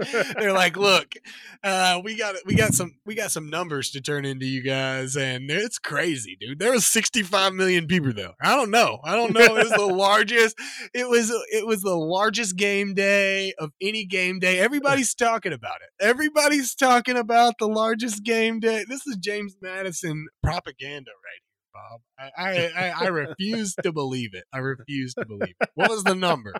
[0.38, 1.14] they're like, look,
[1.62, 5.16] uh, we got we got some we got some numbers to turn into you guys,
[5.16, 6.58] and it's crazy, dude.
[6.58, 8.32] There was 65 million people there.
[8.42, 9.00] I don't know.
[9.04, 9.56] I don't know.
[9.56, 10.56] It was the largest.
[10.94, 14.58] It was it was the largest game day of any game day.
[14.58, 16.04] Everybody's talking about it.
[16.04, 18.84] Everybody's talking about the largest game day.
[18.88, 22.00] This is James Madison propaganda right here, Bob.
[22.36, 24.44] I I, I, I refuse to believe it.
[24.52, 25.70] I refuse to believe it.
[25.74, 26.54] What was the number?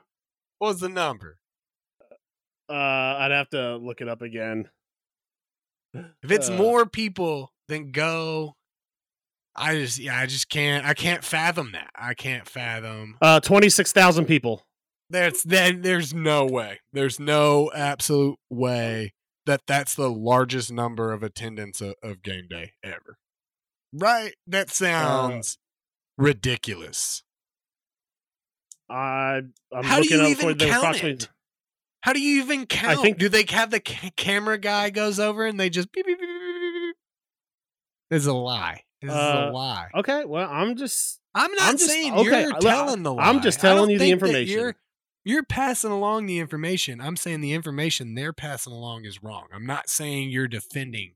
[0.58, 1.38] What was the number?
[2.70, 4.68] Uh, I'd have to look it up again.
[5.94, 8.54] If it's Uh, more people than go,
[9.56, 11.90] I just yeah, I just can't I can't fathom that.
[11.96, 13.16] I can't fathom.
[13.20, 14.66] Uh, twenty six thousand people.
[15.10, 16.78] There's then there's no way.
[16.92, 19.14] There's no absolute way
[19.46, 23.18] that that's the largest number of attendance of, of game day ever.
[23.92, 24.34] Right?
[24.46, 25.58] That sounds
[26.16, 27.24] ridiculous.
[28.88, 29.42] I
[29.74, 31.10] I'm How do looking you up even for the count approximately.
[31.24, 31.28] it?
[32.02, 33.00] How do you even count?
[33.02, 36.18] think- do they have the ca- camera guy goes over and they just beep beep
[36.18, 36.72] beep beep beep?
[36.74, 36.96] beep?
[38.10, 38.84] This is a lie.
[39.02, 39.88] This is Uh, a lie.
[39.94, 43.22] Okay, well, I'm just I'm not I'm just- saying okay, you're I- telling the lie.
[43.24, 44.52] I'm just telling you the information.
[44.58, 44.76] You're,
[45.24, 47.00] you're passing along the information.
[47.00, 49.46] I'm saying the information they're passing along is wrong.
[49.52, 51.14] I'm not saying you're defending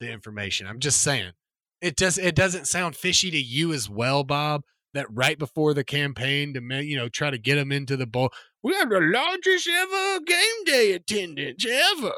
[0.00, 0.66] the information.
[0.66, 1.32] I'm just saying
[1.80, 2.16] it does.
[2.18, 4.62] It doesn't sound fishy to you as well, Bob.
[4.94, 8.30] That right before the campaign to you know try to get them into the bowl,
[8.62, 12.12] we have the largest ever game day attendance ever.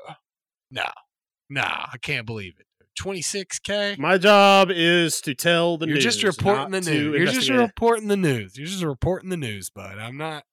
[0.71, 0.85] No,
[1.49, 2.67] no, I can't believe it.
[3.01, 3.99] 26k.
[3.99, 6.05] my job is to tell the You're news.
[6.05, 7.17] just reporting the news.
[7.17, 8.59] You're just reporting the news.
[8.59, 9.97] You're just reporting the news, bud.
[9.99, 10.45] I'm not.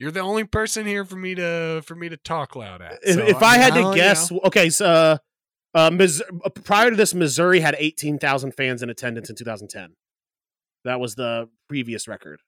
[0.00, 2.98] You're the only person here for me to for me to talk loud at.
[3.02, 5.18] If, So, if I, mean, had to don't- you guess, know, okay, so uh,
[5.74, 9.94] uh, Mis- uh, prior to this, Missouri had eighteen thousand fans in attendance in 2010.
[10.84, 12.40] That was the previous record.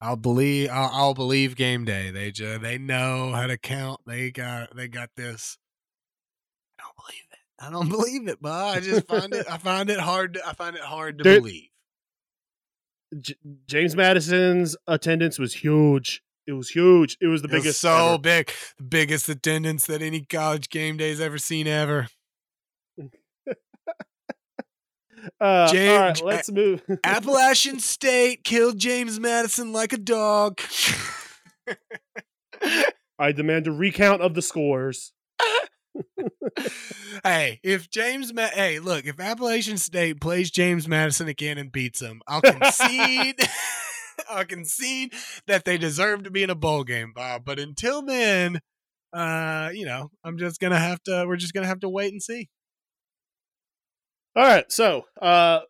[0.00, 0.68] I'll believe.
[0.70, 2.10] I'll, I'll believe game day.
[2.10, 4.00] They just they know how to count.
[4.06, 5.56] They got they got this.
[6.78, 7.38] I don't believe it.
[7.58, 8.76] I don't believe it, bud.
[8.76, 9.46] I just find it.
[9.50, 10.34] I find it hard.
[10.34, 11.70] To, I find it hard to believe.
[13.20, 16.22] J- James Madison's attendance was huge.
[16.46, 17.16] It was huge.
[17.20, 17.80] It was the It was biggest.
[17.80, 18.18] so ever.
[18.18, 22.06] big, the biggest attendance that any college game day's ever seen ever.
[25.40, 26.82] Uh, James- all right, let's move.
[27.04, 30.60] Appalachian State killed James Madison like a dog.
[33.18, 35.12] I demand a recount of the scores.
[37.24, 42.00] hey, if James, Ma- hey, look, if Appalachian State plays James Madison again and beats
[42.00, 43.36] them, I'll concede.
[44.30, 45.12] I'll concede
[45.46, 47.44] that they deserve to be in a bowl game, Bob.
[47.44, 48.60] But until then,
[49.12, 51.24] uh, you know, I'm just gonna have to.
[51.26, 52.48] We're just gonna have to wait and see.
[54.36, 55.60] All right, so uh,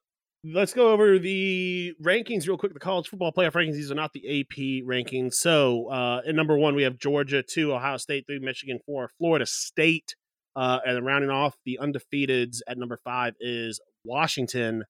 [0.43, 2.75] let's go over the rankings real quick.
[2.75, 5.35] The college football playoff rankings; these are not the AP rankings.
[5.35, 9.47] So, uh, in number one, we have Georgia, two, Ohio State, three, Michigan, four, Florida
[9.47, 10.17] State,
[10.57, 14.83] uh, and then rounding off the undefeateds at number five is Washington.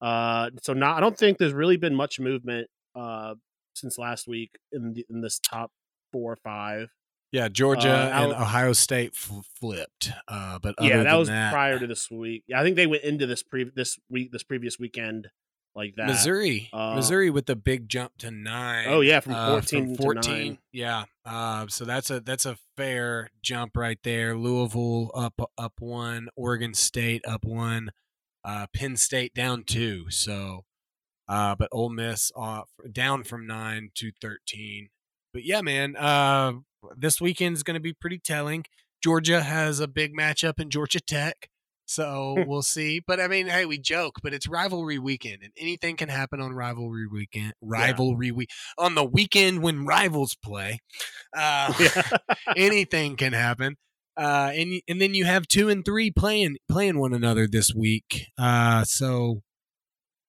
[0.00, 2.66] Uh, so, not I don't think there's really been much movement
[2.96, 3.34] uh,
[3.76, 5.70] since last week in the, in this top
[6.10, 6.88] four or five.
[7.32, 10.10] Yeah, Georgia Uh, and Ohio State flipped.
[10.26, 12.44] Uh, but yeah, that was that, prior to this week.
[12.48, 15.28] Yeah, I think they went into this pre this week this previous weekend
[15.76, 16.08] like that.
[16.08, 18.86] Missouri, Uh, Missouri with the big jump to nine.
[18.88, 20.32] Oh yeah, from uh, fourteen to 14.
[20.32, 20.58] nine.
[20.72, 21.04] Yeah.
[21.24, 24.36] Uh, so that's a that's a fair jump right there.
[24.36, 27.92] Louisville up up one, Oregon State up one,
[28.44, 30.10] uh, Penn State down two.
[30.10, 30.64] So,
[31.28, 34.88] uh, but Ole Miss off down from nine to thirteen.
[35.32, 36.52] But yeah, man, uh,
[36.96, 38.64] this weekend is going to be pretty telling.
[39.02, 41.48] Georgia has a big matchup in Georgia Tech.
[41.86, 43.00] So we'll see.
[43.04, 46.52] But I mean, hey, we joke, but it's rivalry weekend and anything can happen on
[46.52, 47.52] rivalry weekend.
[47.60, 50.78] Rivalry week on the weekend when rivals play.
[51.36, 52.02] Uh, Yeah.
[52.56, 53.76] anything can happen.
[54.16, 58.26] Uh, and and then you have two and three playing playing one another this week.
[58.38, 59.42] Uh, so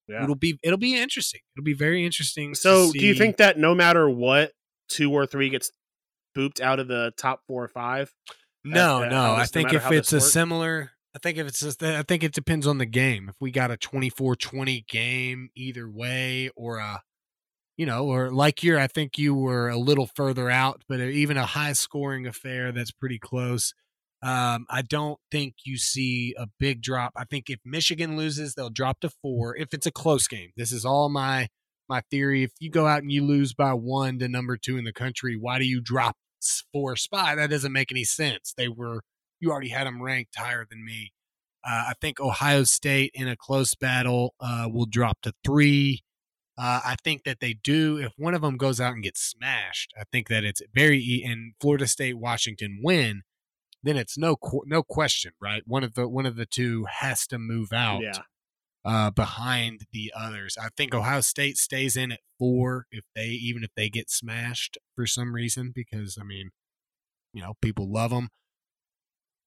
[0.07, 0.23] Yeah.
[0.23, 1.41] it'll be it'll be interesting.
[1.55, 2.53] It'll be very interesting.
[2.53, 4.51] to So, do you think that no matter what,
[4.91, 5.71] two or three gets
[6.37, 8.13] booped out of the top four or five?
[8.63, 9.15] No, at- no.
[9.21, 10.31] how I this- no think if it's a works?
[10.31, 13.27] similar, I think if it's just, I think it depends on the game.
[13.29, 17.01] If we got a 24-20 game either way, or a,
[17.77, 21.35] you know, or like you're, I think you were a little further out, but even
[21.37, 23.73] a high scoring affair that's pretty close.
[24.23, 27.11] Um, I don't think you see a big drop.
[27.15, 29.57] I think if Michigan loses, they'll drop to four.
[29.57, 31.49] If it's a close game, this is all my
[31.91, 32.43] my theory.
[32.43, 35.35] If you go out and you lose by one to number two in the country,
[35.35, 36.15] why do you drop
[36.73, 37.37] four spot.
[37.37, 38.53] That doesn't make any sense.
[38.55, 39.01] They were
[39.39, 41.13] you already had them ranked higher than me.
[41.65, 46.03] Uh, I think Ohio State in a close battle uh, will drop to three.
[46.57, 47.97] Uh, I think that they do.
[47.97, 51.53] If one of them goes out and gets smashed, I think that it's very and
[51.59, 53.23] Florida State Washington win,
[53.83, 55.63] then it's no no question, right?
[55.65, 58.19] One of the one of the two has to move out Yeah.
[58.83, 60.57] Uh, behind the others.
[60.59, 64.77] I think Ohio State stays in at four if they even if they get smashed
[64.95, 66.51] for some reason because I mean,
[67.33, 68.29] you know, people love them.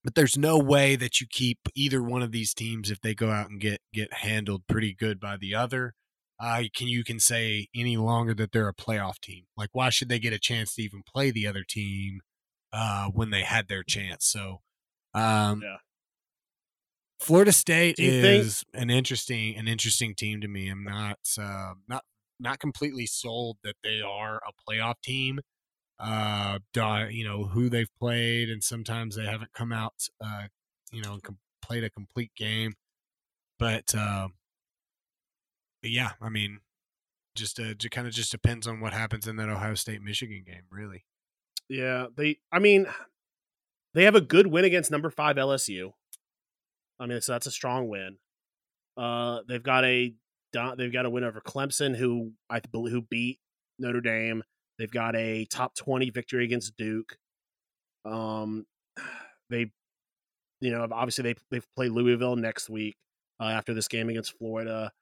[0.04, 3.30] But there's no way that you keep either one of these teams if they go
[3.30, 5.94] out and get get handled pretty good by the other.
[6.38, 9.44] Uh, can you can say any longer that they're a playoff team?
[9.56, 12.20] Like, why should they get a chance to even play the other team
[12.72, 14.26] uh, when they had their chance?
[14.26, 14.60] So,
[15.14, 15.76] um, Yeah.
[17.20, 20.68] Florida State you think- is an interesting an interesting team to me.
[20.68, 22.04] I'm not uh, not
[22.40, 25.40] not completely sold that they are a playoff team.
[25.98, 26.58] Uh,
[27.10, 30.44] you know who they've played, and sometimes they haven't come out, uh,
[30.92, 32.74] you know, and com- played a complete game.
[33.58, 34.28] But, uh,
[35.82, 36.60] yeah, I mean,
[37.34, 40.42] just uh, it kind of just depends on what happens in that Ohio State Michigan
[40.46, 41.04] game, really.
[41.68, 42.38] Yeah, they.
[42.52, 42.86] I mean,
[43.94, 45.92] they have a good win against number five LSU.
[46.98, 48.18] I mean, so that's a strong win.
[48.96, 50.14] Uh, they've got a
[50.76, 53.40] they've got a win over Clemson, who I believe who beat
[53.78, 54.42] Notre Dame.
[54.78, 57.16] They've got a top twenty victory against Duke.
[58.04, 58.66] Um,
[59.50, 59.72] they,
[60.60, 62.96] you know, obviously they they play Louisville next week
[63.40, 64.92] uh, after this game against Florida.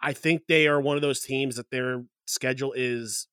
[0.00, 3.28] I think they are one of those teams that their schedule is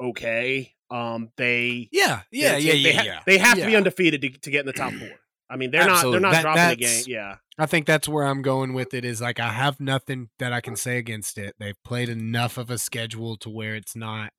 [0.00, 0.74] okay.
[0.90, 3.20] Um, they Yeah, yeah, yeah, they, yeah, ha- yeah.
[3.26, 5.10] They have to be undefeated to, to get in the top four.
[5.50, 7.04] I mean, they're not they're not That- dropping the game.
[7.06, 9.04] Yeah, I think that's where I'm going with it.
[9.04, 11.54] Is like I have nothing that I can say against it.
[11.58, 14.32] They've played enough of a schedule to where it's not.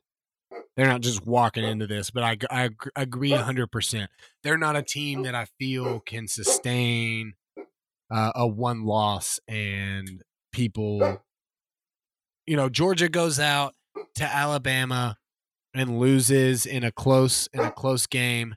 [0.78, 4.08] They're not just walking into this, but I, I ag- agree 100%.
[4.43, 7.34] They're not a team that I feel can sustain
[8.10, 11.22] uh, a one loss and people.
[12.48, 13.74] You know, Georgia goes out
[14.15, 15.17] to Alabama
[15.74, 18.56] and loses in a close in a close game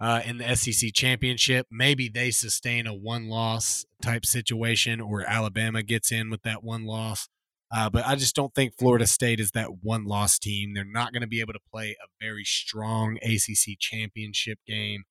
[0.00, 1.66] uh, in the SEC championship.
[1.70, 6.84] Maybe they sustain a one loss type situation, or Alabama gets in with that one
[6.84, 7.28] loss.
[7.70, 10.72] Uh, but I just don't think Florida State is that one loss team.
[10.72, 15.02] They're not going to be able to play a very strong ACC championship game.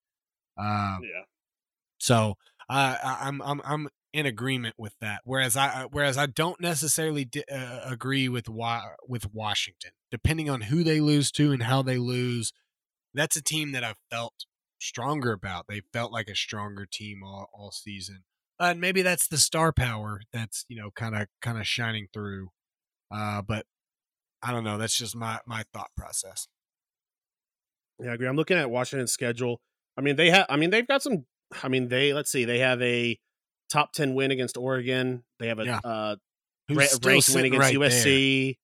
[0.59, 1.23] Uh, yeah.
[1.99, 2.33] so
[2.69, 5.21] uh, I- I'm I'm I'm in agreement with that.
[5.23, 9.91] Whereas I whereas I don't necessarily di- uh, agree with wa- with Washington.
[10.09, 12.53] Depending on who they lose to and how they lose,
[13.13, 14.33] that's a team that I've felt
[14.79, 15.65] stronger about.
[15.67, 18.23] They felt like a stronger team all, all season,
[18.59, 22.07] uh, and maybe that's the star power that's you know kind of kind of shining
[22.13, 22.49] through.
[23.11, 23.65] Uh, but
[24.43, 24.77] I don't know.
[24.77, 26.47] That's just my my thought process.
[27.99, 28.27] Yeah, I agree.
[28.27, 29.59] I'm looking at Washington's schedule.
[29.97, 30.45] I mean, they have.
[30.49, 31.25] I mean, they've got some.
[31.63, 32.45] I mean, they let's see.
[32.45, 33.17] They have a
[33.71, 35.23] top ten win against Oregon.
[35.39, 35.79] They have a Yeah.
[35.83, 36.15] uh,
[36.69, 37.89] ra- ranked win against right there?
[37.89, 38.57] USC.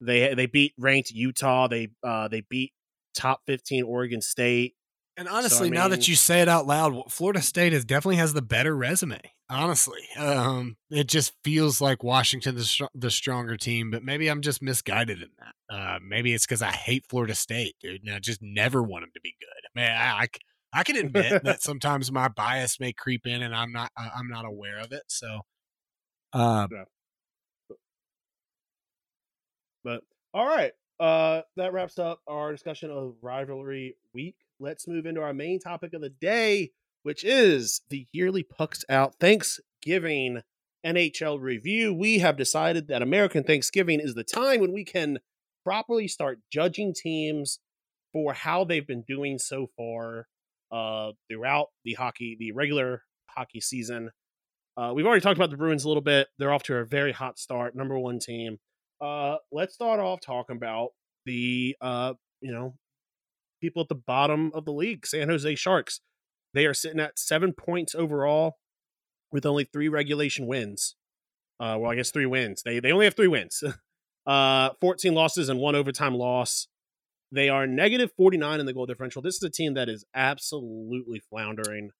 [0.00, 1.68] They they beat ranked Utah.
[1.68, 2.72] They uh they beat
[3.14, 4.74] top 15 Oregon State.
[5.16, 8.42] And honestly, now that you say it out loud, Florida State is definitely has the
[8.42, 9.20] better resume.
[9.48, 14.40] Honestly, um, it just feels like Washington is str- the stronger team, but maybe I'm
[14.40, 15.74] just misguided in that.
[15.74, 19.10] Uh, maybe it's because I hate Florida State, dude, and I just never want them
[19.14, 19.68] to be good.
[19.80, 20.26] Man, I, I,
[20.72, 24.28] I can admit that sometimes my bias may creep in, and I'm not I- I'm
[24.28, 25.02] not aware of it.
[25.06, 25.42] So,
[26.32, 26.66] uh,
[29.84, 34.36] But all right, uh, that wraps up our discussion of rivalry week.
[34.60, 36.70] Let's move into our main topic of the day,
[37.02, 40.42] which is the yearly Pucks Out Thanksgiving
[40.86, 41.92] NHL review.
[41.92, 45.18] We have decided that American Thanksgiving is the time when we can
[45.64, 47.58] properly start judging teams
[48.12, 50.28] for how they've been doing so far
[50.70, 54.10] uh, throughout the hockey, the regular hockey season.
[54.76, 56.28] Uh, we've already talked about the Bruins a little bit.
[56.38, 58.58] They're off to a very hot start, number one team.
[59.00, 60.90] Uh, let's start off talking about
[61.26, 62.74] the uh, you know,
[63.64, 66.00] people at the bottom of the league, San Jose Sharks.
[66.52, 68.58] They are sitting at seven points overall,
[69.32, 70.96] with only three regulation wins.
[71.58, 72.62] Uh, well, I guess three wins.
[72.62, 73.64] They they only have three wins.
[74.26, 76.68] uh, fourteen losses and one overtime loss.
[77.32, 79.22] They are negative forty nine in the goal differential.
[79.22, 81.90] This is a team that is absolutely floundering.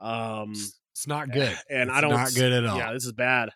[0.00, 2.78] Um, it's, it's not good, and It's I don't not good at all.
[2.78, 3.50] Yeah, this is bad.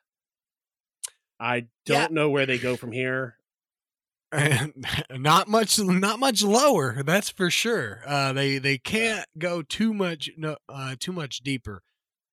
[1.40, 3.35] I don't know where they go from here.
[5.10, 8.02] not much not much lower that's for sure.
[8.06, 11.82] Uh they they can't go too much no uh too much deeper.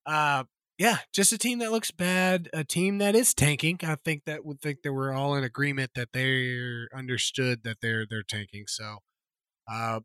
[0.05, 0.45] Uh
[0.79, 3.79] yeah just a team that looks bad a team that is tanking.
[3.83, 8.05] I think that would think that we're all in agreement that they're understood that they're
[8.09, 8.65] they're tanking.
[8.67, 8.97] So
[9.71, 10.01] uh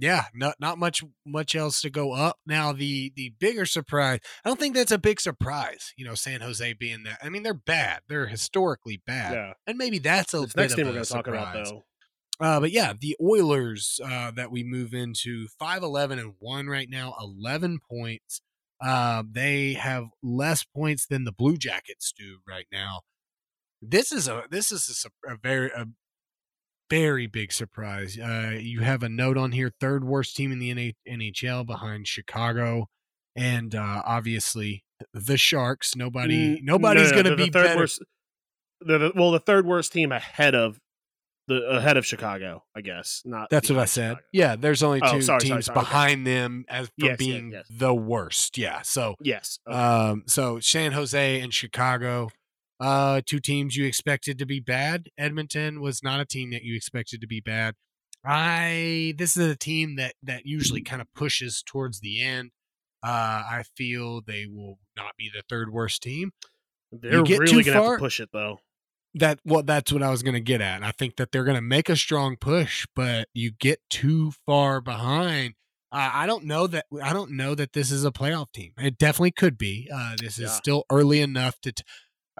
[0.00, 2.36] Yeah, not not much much else to go up.
[2.46, 5.92] Now the the bigger surprise, I don't think that's a big surprise.
[5.96, 7.18] You know, San Jose being that.
[7.22, 8.00] I mean, they're bad.
[8.08, 9.52] They're historically bad, Yeah.
[9.66, 11.84] and maybe that's a This bit next of team we're going to talk about, though.
[12.40, 16.88] Uh, but yeah, the Oilers uh, that we move into five eleven and one right
[16.88, 18.40] now, eleven points.
[18.80, 23.00] Uh, they have less points than the Blue Jackets do right now.
[23.82, 25.86] This is a this is a, a very a
[26.90, 28.18] very big surprise.
[28.18, 32.86] Uh, you have a note on here: third worst team in the NHL behind Chicago,
[33.36, 35.94] and uh, obviously the Sharks.
[35.96, 37.78] Nobody nobody's no, no, going to the be third better.
[37.80, 38.02] worst.
[38.80, 40.78] The, well, the third worst team ahead of
[41.48, 43.22] the ahead of Chicago, I guess.
[43.24, 44.10] Not That's what I said.
[44.10, 44.26] Chicago.
[44.32, 45.84] Yeah, there's only Oh, two sorry, sorry, teams sorry, okay.
[45.84, 47.66] behind them as for Yes, yes, being yes.
[47.70, 48.56] the worst.
[48.58, 48.82] Yeah.
[48.82, 49.58] So Yes.
[49.66, 49.76] okay.
[49.76, 52.28] um so San Jose and Chicago,
[52.80, 55.08] uh two teams you expected to be bad.
[55.18, 57.74] Edmonton was not a team that you expected to be bad.
[58.24, 62.50] I this is a team that that usually kind of pushes towards the end.
[63.02, 63.08] Uh
[63.48, 66.32] I feel they will not be the third worst team.
[66.92, 68.58] They're get really gonna have far- to push it though.
[69.14, 71.54] that well that's what i was going to get at i think that they're going
[71.56, 75.54] to make a strong push but you get too far behind
[75.92, 78.98] uh, i don't know that i don't know that this is a playoff team it
[78.98, 80.56] definitely could be uh, this is Yeah.
[80.56, 81.82] still early enough to t-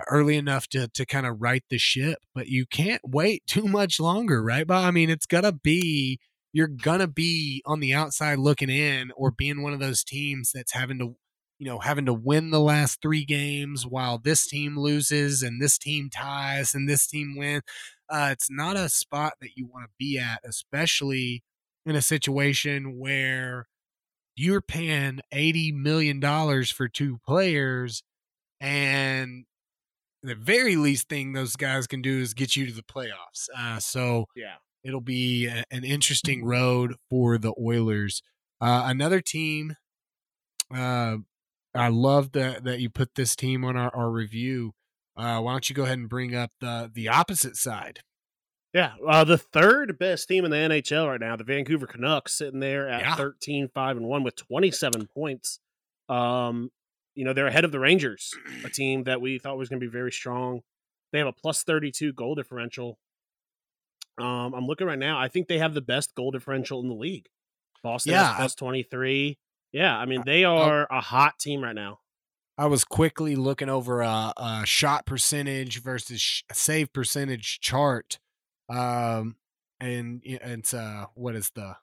[0.09, 3.99] early enough to to kind of right the ship but you can't wait too much
[4.01, 6.19] longer right but i mean it's gonna be
[6.53, 10.73] you're gonna be on the outside looking in or being one of those teams that's
[10.73, 11.17] having to
[11.59, 15.77] you know, having to win the last three games while this team loses and this
[15.77, 17.63] team ties and this team wins.
[18.09, 21.43] Uh, it's not a spot that you want to be at, especially
[21.85, 23.67] in a situation where
[24.37, 26.21] you're paying $80 million
[26.67, 28.05] for two players
[28.61, 29.45] and
[30.23, 33.49] the very least thing those guys can do is get you to the playoffs.
[33.57, 34.57] Uh, so Yeah.
[34.83, 38.23] it'll be a, an interesting road for the Oilers.
[38.61, 39.77] Uh, another team,
[40.75, 41.17] uh,
[41.75, 44.73] I love that that you put this team on our, our review.
[45.17, 48.01] Uh, why don't you go ahead and bring up the the opposite side?
[48.75, 48.95] Yeah.
[49.07, 52.89] Uh, the third best team in the NHL right now, the Vancouver Canucks, sitting there
[52.89, 53.15] at Yeah.
[53.15, 55.61] 13, 5, and 1 with 27 points.
[56.09, 56.71] Um,
[57.19, 58.33] you know, they're ahead of the Rangers,
[58.65, 60.61] a team that we thought was going to be very strong.
[61.11, 62.97] They have a plus 32 goal differential.
[64.21, 65.19] Um, I'm looking right now.
[65.19, 67.27] I think they have the best goal differential in the league.
[67.83, 69.37] Boston Yeah, plus 23.
[69.73, 71.99] Yeah, I mean, they are a hot team right now.
[72.57, 78.21] I was quickly looking over a, a shot percentage versus sh- save percentage chart,
[78.69, 79.35] um,
[79.81, 81.75] and it's uh, what is the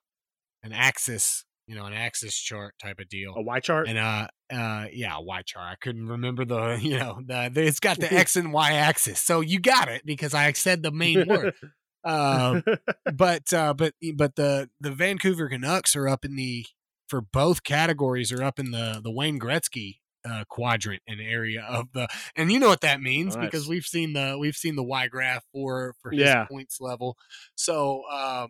[0.64, 3.34] an axis, you know, an axis chart type of deal.
[3.36, 3.90] A Y chart?
[3.90, 7.80] and uh uh yeah y chart i couldn't remember the you know the, the it's
[7.80, 11.26] got the x and y axis so you got it because i said the main
[11.26, 11.52] word.
[12.04, 12.62] Um
[13.08, 16.66] but uh but but the the vancouver canucks are up in the
[17.08, 21.91] for both categories are up in the the wayne gretzky uh, quadrant and area of
[21.93, 25.08] the and you know what that means because we've seen the we've seen the y
[25.08, 26.46] graph for for his Yeah.
[26.48, 27.18] points level.
[27.56, 28.48] So uh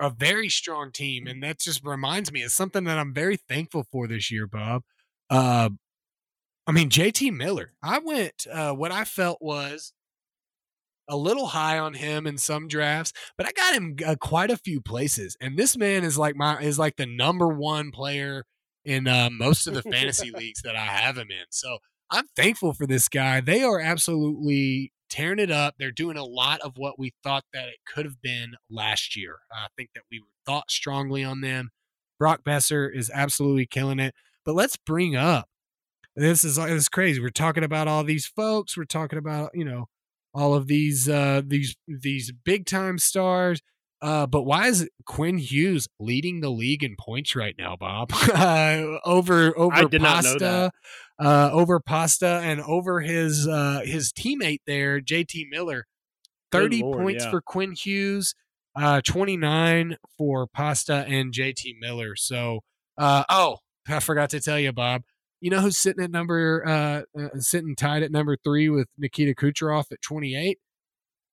[0.00, 3.84] a very strong team and that just reminds me it's something that i'm very thankful
[3.90, 4.82] for this year bob
[5.30, 5.68] uh
[6.66, 9.92] i mean jt miller i went uh what i felt was
[11.08, 14.56] a little high on him in some drafts but i got him uh, quite a
[14.56, 18.44] few places and this man is like my is like the number one player
[18.84, 21.78] in uh, most of the fantasy leagues that i have him in so
[22.10, 26.60] i'm thankful for this guy they are absolutely tearing it up they're doing a lot
[26.60, 30.22] of what we thought that it could have been last year i think that we
[30.44, 31.70] thought strongly on them
[32.18, 34.14] brock boeser is absolutely killing it
[34.44, 35.48] but let's bring up
[36.16, 39.64] this is this is crazy we're talking about all these folks we're talking about you
[39.64, 39.86] know
[40.34, 43.60] all of these uh these these big time stars
[44.02, 48.12] uh but why is Quinn Hughes leading the league in points right now Bob?
[48.12, 50.70] Uh, over over I did not know Pasta
[51.20, 55.86] uh over Pasta and over his uh his teammate there JT Miller.
[56.50, 57.30] 30 Lord, points yeah.
[57.30, 58.34] for Quinn Hughes
[58.76, 62.60] uh 29 for Pasta and JT Miller so
[62.96, 63.58] uh oh
[63.90, 65.02] I forgot to tell you Bob
[65.40, 69.34] you know who's sitting at number uh, uh sitting tied at number three with Nikita
[69.34, 70.58] Kucherov at 28?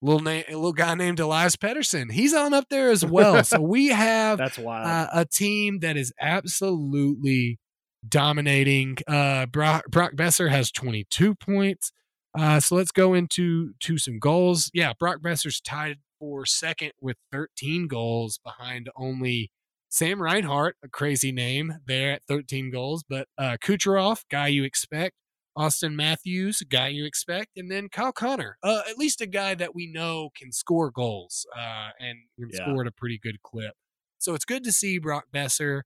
[0.02, 2.12] Little name, little guy named Elias Pettersson.
[2.12, 3.44] He's on up there as well.
[3.44, 4.86] so we have That's wild.
[4.86, 7.60] uh, a team that is absolutely
[8.08, 8.98] dominating.
[9.08, 11.92] Uh, Brock, Brock Boeser has 22 points.
[12.38, 14.70] Uh, so let's go into to some goals.
[14.74, 19.50] Yeah, Brock Boeser's tied for second with 13 goals behind only
[19.96, 25.16] Sam Reinhart, a crazy name there at 13 goals, but uh, Kucherov, guy you expect.
[25.58, 29.56] Auston Matthews, a guy you expect, and then Kyle Connor, uh, at least a guy
[29.56, 32.66] that we know can score goals uh, and can Yeah.
[32.66, 33.74] score at a pretty good clip.
[34.18, 35.84] So it's good to see Brock Boeser,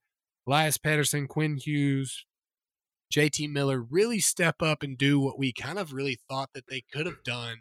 [0.47, 2.25] Elias Pettersson, Quinn Hughes,
[3.13, 6.81] JT Miller really step up and do what we kind of really thought that they
[6.91, 7.57] could have done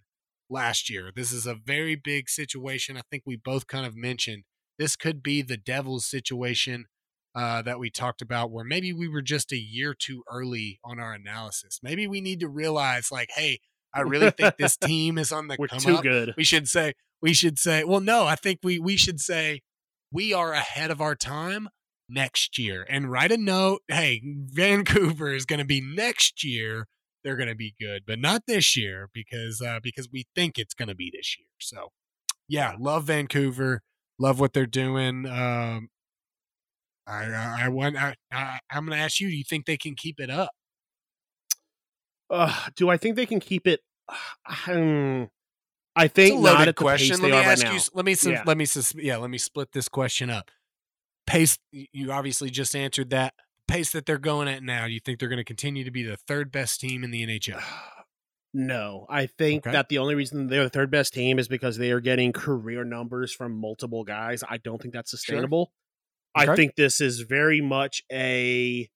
[0.49, 1.12] last year.
[1.14, 2.96] This is a very big situation.
[2.96, 4.44] I think we both kind of mentioned
[4.79, 6.87] this could be the Devils situation
[7.35, 10.99] uh, that we talked about, where maybe we were just a year too early on
[10.99, 11.81] our analysis.
[11.83, 13.61] Maybe we need to realize, like, hey,
[13.95, 16.03] I really think this team is on the We're come too up.
[16.03, 16.35] good.
[16.37, 19.62] We should say, we should say, well, no, I think we we should say
[20.12, 21.68] we are ahead of our time
[22.09, 23.83] next year and write a note.
[23.89, 26.87] Hey, Vancouver is going to be next year.
[27.24, 30.74] They're going to be good, but not this year because uh, because we think it's
[30.74, 31.49] going to be this year.
[31.61, 31.89] So,
[32.49, 33.83] yeah, love Vancouver.
[34.19, 35.27] Love what they're doing.
[35.27, 35.89] Um,
[37.07, 39.31] I I, I want I, I I'm going to ask you.
[39.31, 40.51] Do you think they can keep it up?
[42.31, 43.81] Uh, do I think they can keep it?
[44.11, 45.25] Hmm,
[45.97, 47.16] I think a not at question.
[47.16, 47.79] pace Let me ask right you.
[47.79, 47.85] now.
[47.95, 48.43] Let me Yeah.
[48.47, 48.66] let me
[48.97, 49.16] yeah.
[49.16, 50.51] Let me split this question up.
[51.27, 51.59] Pace.
[51.73, 53.35] You obviously just answered that.
[53.66, 54.87] Pace that they're going at now.
[54.87, 57.27] Do you think they're going to continue to be the third best team in the
[57.27, 57.62] NHL?
[58.55, 59.72] No, I think Okay.
[59.72, 62.82] that the only reason they're the third best team is because they are getting career
[62.84, 64.42] numbers from multiple guys.
[64.49, 65.72] I don't think that's sustainable.
[66.34, 66.57] I Okay.
[66.57, 68.88] think this is very much a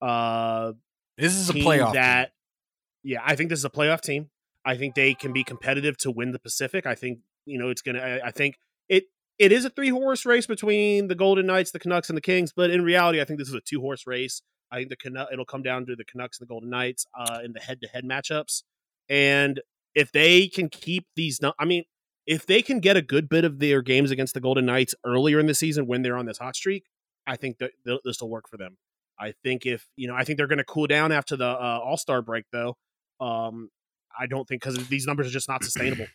[0.00, 0.72] uh
[1.16, 1.94] This is a playoff.
[1.94, 3.12] that team.
[3.12, 4.30] yeah, I think this is a playoff team.
[4.64, 6.84] I think they can be competitive to win the Pacific.
[6.86, 8.00] I think you know it's gonna.
[8.00, 9.04] I, I think it
[9.38, 12.52] it is a three horse race between the Golden Knights, the Canucks, and the Kings.
[12.52, 14.42] But in reality, I think this is a two horse race.
[14.72, 17.38] I think the Canu- it'll come down to the Canucks and the Golden Knights uh,
[17.44, 18.64] in the head to head matchups.
[19.08, 19.60] And
[19.94, 21.84] if they can keep these, I mean,
[22.26, 25.38] if they can get a good bit of their games against the Golden Knights earlier
[25.38, 26.84] in the season when they're on this hot streak,
[27.26, 27.72] I think that
[28.04, 28.76] this will work for them.
[29.18, 31.80] I think if you know, I think they're going to cool down after the uh,
[31.82, 32.76] All Star break, though.
[33.20, 33.70] Um,
[34.18, 36.06] I don't think because these numbers are just not sustainable.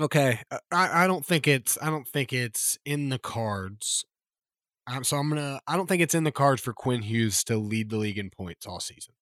[0.00, 4.04] Okay, uh, I, I don't think it's I don't think it's in the cards.
[4.86, 7.56] Um, so I'm gonna I don't think it's in the cards for Quinn Hughes to
[7.56, 9.14] lead the league in points all season.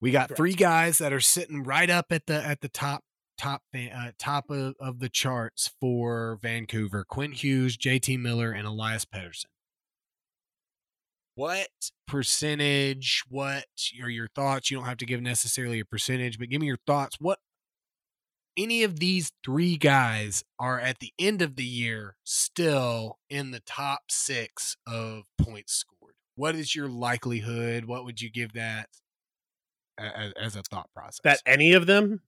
[0.00, 3.02] We got three guys that are sitting right up at the at the top
[3.36, 8.16] top uh, top of, of the charts for Vancouver: Quinn Hughes, J.T.
[8.16, 9.46] Miller, and Elias Pettersson.
[11.34, 11.68] What
[12.06, 13.22] percentage?
[13.28, 13.66] What
[14.02, 14.70] are your thoughts?
[14.70, 17.16] You don't have to give necessarily a percentage, but give me your thoughts.
[17.20, 17.38] What
[18.56, 23.60] any of these three guys are at the end of the year still in the
[23.60, 26.14] top six of points scored.
[26.34, 27.84] What is your likelihood?
[27.84, 28.88] What would you give that
[30.00, 31.20] as, as a thought process?
[31.24, 32.20] that any of them,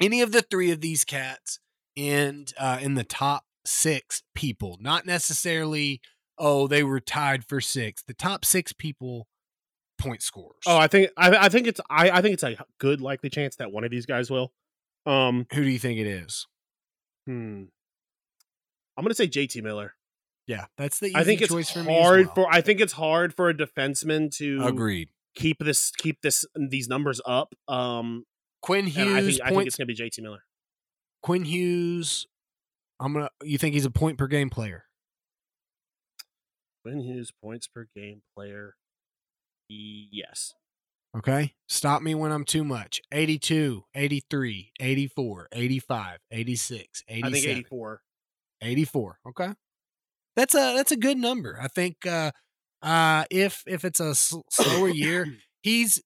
[0.00, 1.58] any of the three of these cats
[1.96, 6.00] and uh, in the top six people, not necessarily.
[6.36, 8.02] Oh, they were tied for six.
[8.02, 9.28] The top six people
[9.98, 10.62] point scores.
[10.66, 13.56] oh, I think I, I think it's I, I think it's a good likely chance
[13.56, 14.52] that one of these guys will.
[15.06, 16.46] Um, who do you think it is?
[17.26, 17.64] hmm.
[18.96, 19.94] I'm gonna say JT Miller.
[20.46, 22.00] Yeah, that's the easy I think it's choice for me.
[22.00, 22.34] hard well.
[22.34, 25.08] for I think it's hard for a defenseman to agreed.
[25.34, 27.54] Keep this keep this these numbers up.
[27.68, 28.24] Um,
[28.62, 30.44] Quinn and I Hughes think I think it's gonna be JT Miller.
[31.22, 32.26] Quinn Hughes.
[33.00, 33.30] I'm gonna.
[33.42, 34.84] You think he's a point per game player?
[36.84, 38.76] Quinn Hughes points per game player.
[39.68, 40.52] Yes.
[41.16, 41.54] Okay.
[41.68, 43.00] Stop me when I'm too much.
[43.12, 47.24] 82, 83, 84, 85, 86, 87.
[47.24, 48.02] I think 84.
[48.60, 49.18] 84.
[49.28, 49.48] Okay.
[50.36, 51.58] That's a that's a good number.
[51.60, 52.32] I think uh
[52.84, 55.26] uh if if it's a slower year,
[55.62, 56.00] he's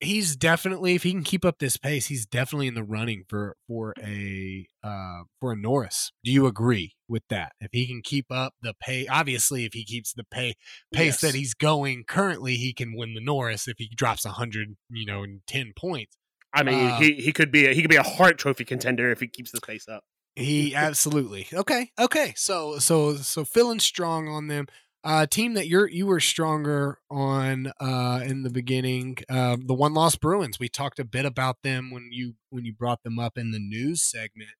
[0.00, 3.56] he's definitely if he can keep up this pace, he's definitely in the running for
[3.66, 6.12] for a uh for a Norris.
[6.24, 7.52] Do you agree with that?
[7.60, 10.54] If he can keep up the pay, obviously if he keeps the pay
[10.92, 15.06] pace that he's going currently, he can win the Norris if he drops 100, you
[15.06, 16.16] know, and 10 points.
[16.52, 19.10] I mean, Uh, he, he could be a, he could be a Hart Trophy contender
[19.10, 20.04] if he keeps the pace up.
[20.36, 21.90] He absolutely okay.
[21.98, 24.66] Okay, so so so feeling strong on them.
[25.04, 29.16] Uh, team that you're you were stronger on uh, in the beginning.
[29.28, 30.58] Uh, the one loss Bruins.
[30.58, 33.60] We talked a bit about them when you when you brought them up in the
[33.60, 34.50] news segment.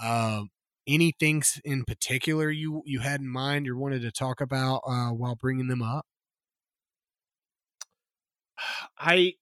[0.00, 0.50] Um,
[0.86, 5.34] anything in particular you you had in mind or wanted to talk about uh, while
[5.34, 6.06] bringing them up?
[8.98, 9.34] I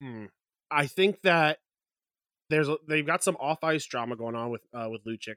[0.00, 0.26] hmm,
[0.70, 1.58] I think that
[2.50, 5.36] there's a, they've got some off ice drama going on with uh, with Lucic.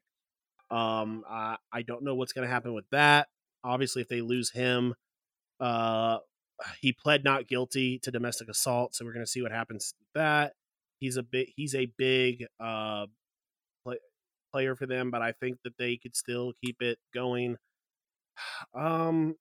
[0.75, 3.27] Um, I I don't know what's going to happen with that.
[3.65, 4.93] Obviously, if they lose him,
[5.59, 6.19] uh,
[6.79, 10.07] he pled not guilty to domestic assault, so we're going to see what happens with
[10.21, 10.53] that.
[10.99, 13.07] He's a big he's a big uh
[13.83, 13.97] play,
[14.53, 17.57] player for them, but I think that they could still keep it going.
[18.73, 19.35] Um,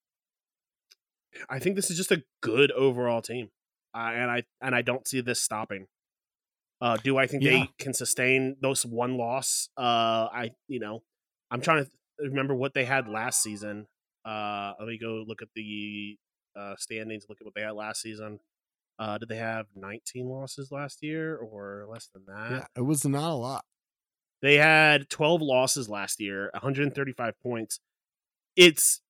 [1.48, 3.50] I think this is just a good overall team,
[3.94, 5.86] uh, and I and I don't see this stopping.
[6.80, 7.50] Uh, do I think Yeah.
[7.50, 9.68] they can sustain those one loss?
[9.76, 11.02] Uh, I you know,
[11.50, 13.86] I'm trying to remember what they had last season.
[14.24, 16.16] Uh, let me go look at the
[16.56, 17.26] uh, standings.
[17.28, 18.40] Look at what they had last season.
[18.98, 22.50] Uh, did they have 19 losses last year or less than that?
[22.50, 23.64] Yeah, it was not a lot.
[24.40, 27.80] They had 12 losses last year, 135 points.
[28.56, 29.00] It's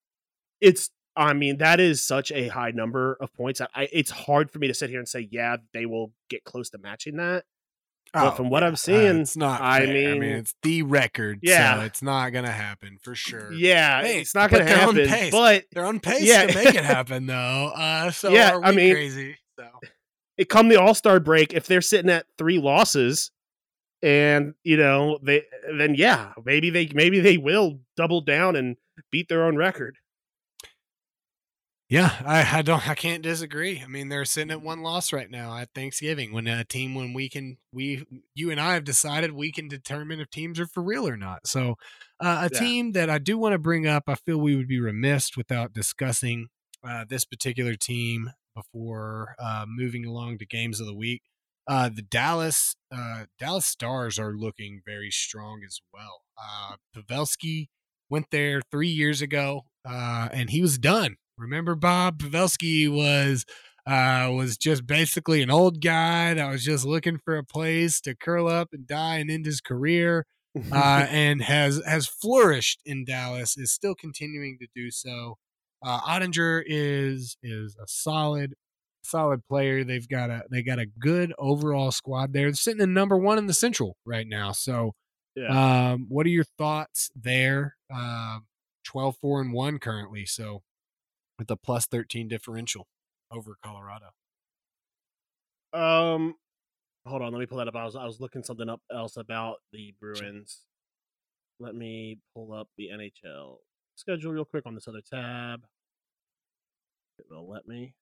[0.61, 3.61] it's I mean, that is such a high number of points.
[3.61, 6.71] I, it's hard for me to sit here and say, yeah, they will get close
[6.71, 7.45] to matching that.
[8.15, 9.61] But from what I'm uh, seeing, it's not.
[9.61, 9.89] I fair.
[9.89, 11.41] I mean- mean, it's the record.
[11.43, 11.79] Yeah.
[11.81, 13.53] so it's not gonna happen for sure.
[13.53, 15.09] yeah, Hey, it's not to they're on happen.
[15.09, 15.31] pace.
[15.33, 16.47] But they're on pace Yeah.
[16.47, 17.73] to make it happen, though.
[17.75, 19.37] Uh, so Yeah, are we I mean- crazy?
[19.59, 19.69] So
[20.39, 23.31] it come the All Star break, if they're sitting at three losses,
[24.03, 25.43] and you know they,
[25.79, 28.77] then yeah, maybe they maybe they will double down and
[29.11, 29.97] beat their own record.
[31.89, 33.81] Yeah, I, I don't I can't disagree.
[33.81, 37.13] I mean, they're sitting at one loss right now at Thanksgiving when a team when
[37.13, 38.05] we can we
[38.35, 41.47] you and I have decided we can determine if teams are for real or not.
[41.47, 41.77] So,
[42.21, 42.59] uh, a Yeah.
[42.59, 45.75] team that I do want to bring up, I feel we would be remiss without
[45.75, 46.49] discussing
[46.83, 51.23] uh, this particular team before uh, moving along to games of the week.
[51.67, 56.23] Uh, the Dallas uh, Dallas Stars are looking very strong as well.
[56.39, 57.69] Uh, Pavelski
[58.09, 61.17] went there three years ago, uh, and he was done.
[61.37, 63.45] Remember, Bob Pavelski was
[63.87, 68.15] uh, was just basically an old guy that was just looking for a place to
[68.15, 70.27] curl up and die and end his career,
[70.73, 73.57] uh, and has has flourished in Dallas.
[73.57, 75.37] Is still continuing to do so.
[75.85, 78.55] Uh, Oettinger is is a solid
[79.05, 79.85] solid player.
[79.85, 82.47] They've got a they got a good overall squad there.
[82.47, 84.53] They're sitting in number one in the Central right now.
[84.53, 84.93] So,
[85.37, 85.93] yeah.
[85.93, 87.77] um, what are your thoughts there?
[87.95, 88.47] Um,
[88.85, 90.27] 12 4 and 1 currently.
[90.27, 90.63] So,
[91.39, 92.87] with a plus 13 differential
[93.31, 94.11] over Colorado.
[95.73, 96.37] Um,
[97.07, 97.77] hold on, let me pull that up.
[97.77, 100.61] I was I was looking something up else about the Bruins.
[101.59, 103.57] Let me pull up the NHL
[103.97, 105.65] schedule real quick on this other tab.
[107.19, 107.95] It will let me.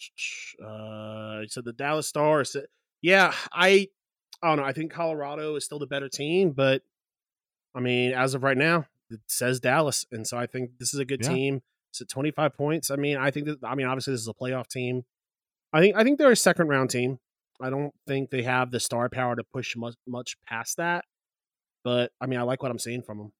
[0.58, 2.56] Uh, said the Dallas Stars.
[3.00, 3.86] Yeah, I,
[4.42, 4.64] I don't know.
[4.64, 6.82] I think Colorado is still the better team, but
[7.76, 11.00] I mean, as of right now, it says Dallas, and so I think this is
[11.00, 11.28] a good Yeah.
[11.32, 11.62] team.
[11.90, 12.90] It's at 25 points.
[12.90, 15.04] I mean, I think that I mean, obviously this is a playoff team.
[15.72, 17.18] I think I think they're a second round team.
[17.60, 21.04] I don't think they have the star power to push much much past that.
[21.84, 23.32] But I mean, I like what I'm seeing from them.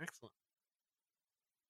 [0.00, 0.32] Excellent.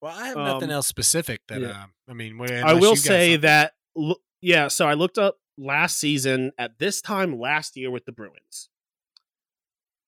[0.01, 1.69] Well, I have nothing Um, else specific that, yeah.
[1.69, 6.51] uh, I mean, I will say that lo- yeah, so I looked up last season
[6.57, 8.69] at this time last year with the Bruins.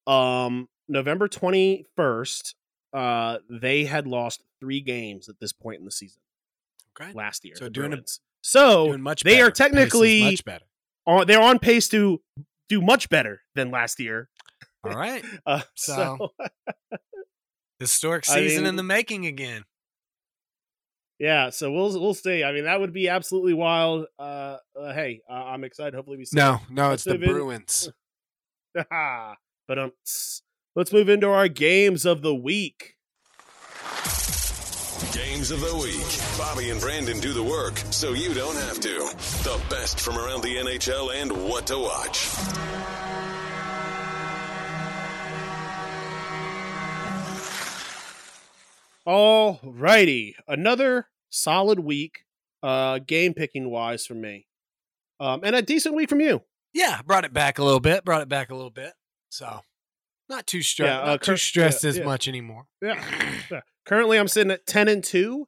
[0.08, 2.54] Um November 21st,
[2.94, 6.22] uh they had lost 3 games at this point in the season
[7.00, 7.14] Okay.
[7.14, 7.56] last year.
[7.56, 8.04] So doing a-
[8.44, 9.52] so Doing much they are better.
[9.52, 10.66] Is technically- much better.
[11.08, 12.22] on, they're on pace to
[12.70, 14.30] do much better than last year.
[14.84, 15.24] All right.
[15.46, 16.48] Uh, So- so
[17.80, 19.64] Historic I season in the making again.
[21.18, 22.44] yeah, so we'll we'll see.
[22.44, 24.06] I mean, that would be absolutely wild.
[24.20, 25.96] Uh, uh hey, uh, I'm excited.
[25.96, 26.38] Hopefully, we see.
[26.38, 27.26] No, no, Let's it's the.
[27.26, 27.90] Bruins.
[28.76, 28.88] it.
[29.68, 29.92] but um,
[30.76, 32.96] let's move into our games of the week.
[35.14, 36.38] Games of the week.
[36.38, 39.00] Bobby and Brandon do the work so you don't have to.
[39.44, 42.28] The best from around the NHL and what to watch.
[49.06, 52.26] All righty, another solid week,
[52.62, 54.46] uh, game picking wise for me,
[55.20, 56.44] um, and a decent week from you.
[56.72, 58.06] Yeah, brought it back a little bit.
[58.06, 58.94] Brought it back a little bit.
[59.30, 59.62] So,
[60.32, 60.90] not too stressed.
[60.90, 62.06] Yeah, uh, not too stressed yeah, as yeah.
[62.06, 62.66] much anymore.
[62.82, 63.62] Yeah.
[63.86, 65.48] Currently, I'm sitting at ten and two,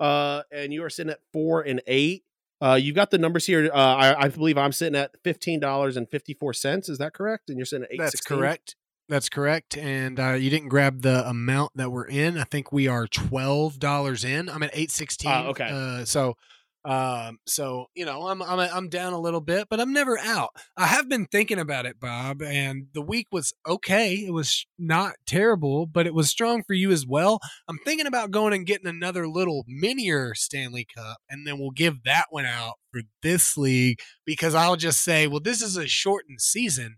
[0.00, 2.24] uh, and you are sitting at four and eight.
[2.60, 3.70] Uh, you've got the numbers here.
[3.72, 6.88] Uh, I, I believe I'm sitting at fifteen dollars and fifty four cents.
[6.88, 7.50] Is that correct?
[7.50, 7.98] And you're sitting at eight.
[7.98, 8.76] That's correct.
[9.08, 9.76] That's correct.
[9.76, 12.38] And uh, you didn't grab the amount that we're in.
[12.38, 14.48] I think we are twelve dollars in.
[14.48, 15.30] I'm at eight sixteen.
[15.30, 15.68] Ah, okay.
[15.70, 16.36] Uh, so,
[16.84, 20.50] um, so you know, I'm I'm I'm down a little bit, but I'm never out.
[20.76, 24.14] I have been thinking about it, Bob, and the week was okay.
[24.14, 27.40] It was not terrible, but it was strong for you as well.
[27.68, 32.04] I'm thinking about going and getting another little minier Stanley Cup, and then we'll give
[32.04, 36.42] that one out for this league because I'll just say, well, this is a shortened
[36.42, 36.96] season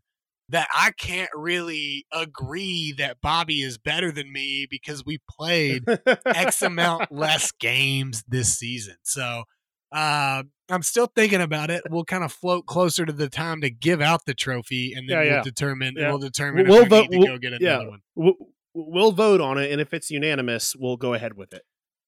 [0.49, 5.85] that I can't really agree that Bobby is better than me because we played
[6.25, 8.97] X amount less games this season.
[9.03, 9.45] So
[9.93, 11.83] uh, I'm still thinking about it.
[11.91, 15.17] We'll kind of float closer to the time to give out the trophy, and then
[15.17, 15.43] Yeah, we'll yeah.
[15.43, 15.95] determine.
[15.97, 16.09] Yeah.
[16.09, 17.79] We'll determine We'll if we vote- need to we'll- go get yeah.
[17.87, 18.01] one.
[18.15, 18.35] We'll,
[18.75, 21.63] we'll vote on it, and if it's unanimous, we'll go ahead with it.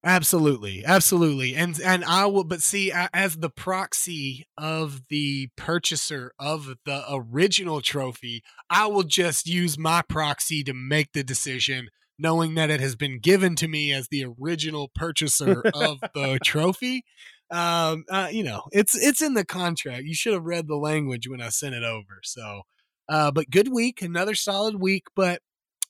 [0.04, 2.44] Absolutely, absolutely, and and I will.
[2.44, 9.48] But see, as the proxy of the purchaser of the original trophy, I will just
[9.48, 13.92] use my proxy to make the decision knowing that it has been given to me
[13.92, 17.02] as the original purchaser of the trophy.
[17.50, 20.04] Um, uh, you know, it's it's in the contract.
[20.04, 22.20] You should have read the language when I sent it over.
[22.22, 22.62] So,
[23.08, 25.40] uh, but good week, another solid week, but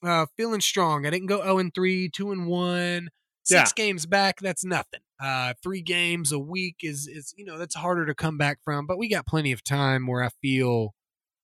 [0.03, 1.05] uh, feeling strong.
[1.05, 3.09] I didn't go 0 and 3, 2 and 1,
[3.43, 3.65] six Yeah.
[3.75, 4.39] games back.
[4.39, 5.01] That's nothing.
[5.21, 8.85] Uh, three games a week is is you know that's harder to come back from,
[8.87, 10.93] but we got plenty of time where I feel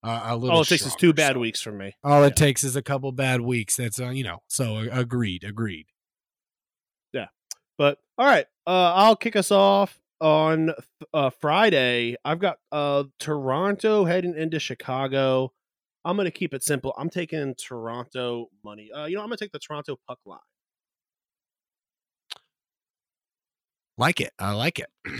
[0.01, 0.55] uh, a little.
[0.55, 1.39] All it takes is two bad so.
[1.39, 1.93] weeks for me.
[2.01, 2.28] All Yeah.
[2.28, 3.76] it takes is a couple bad weeks.
[3.76, 4.43] That's uh, you know.
[4.47, 5.88] So agreed, agreed.
[7.11, 7.26] Yeah.
[7.78, 10.71] But all right, uh, I'll kick us off on
[11.13, 12.15] uh, Friday.
[12.26, 15.53] I've got uh, Toronto heading into Chicago.
[16.03, 16.95] I'm going to keep it simple.
[16.97, 18.89] I'm taking Toronto money.
[18.91, 20.39] Uh, you know, I'm going to take the Toronto puck line.
[23.99, 24.32] Like it.
[24.39, 24.89] I like it.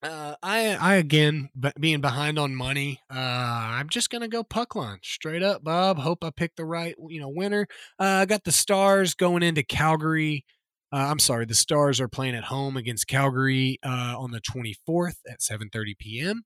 [0.00, 1.50] Uh, I I again
[1.80, 3.00] being behind on money.
[3.12, 5.98] Uh, I'm just gonna go puck line straight up, Bob.
[5.98, 7.66] Hope I pick the right you know winner.
[7.98, 10.44] Uh, I got the Stars going into Calgary.
[10.90, 15.16] Uh, I'm sorry, the Stars are playing at home against Calgary uh, on the 24th
[15.30, 16.44] at 7:30 p.m.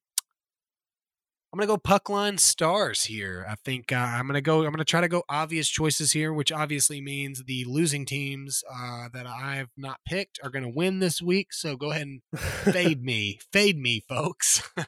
[1.53, 3.47] I'm gonna go puck line Stars here.
[3.49, 4.65] I think uh, I'm gonna go.
[4.65, 9.09] I'm gonna try to go obvious choices here, which obviously means the losing teams uh,
[9.13, 11.53] that I've not picked are gonna win this week.
[11.53, 14.69] So go ahead and fade me, fade me, folks.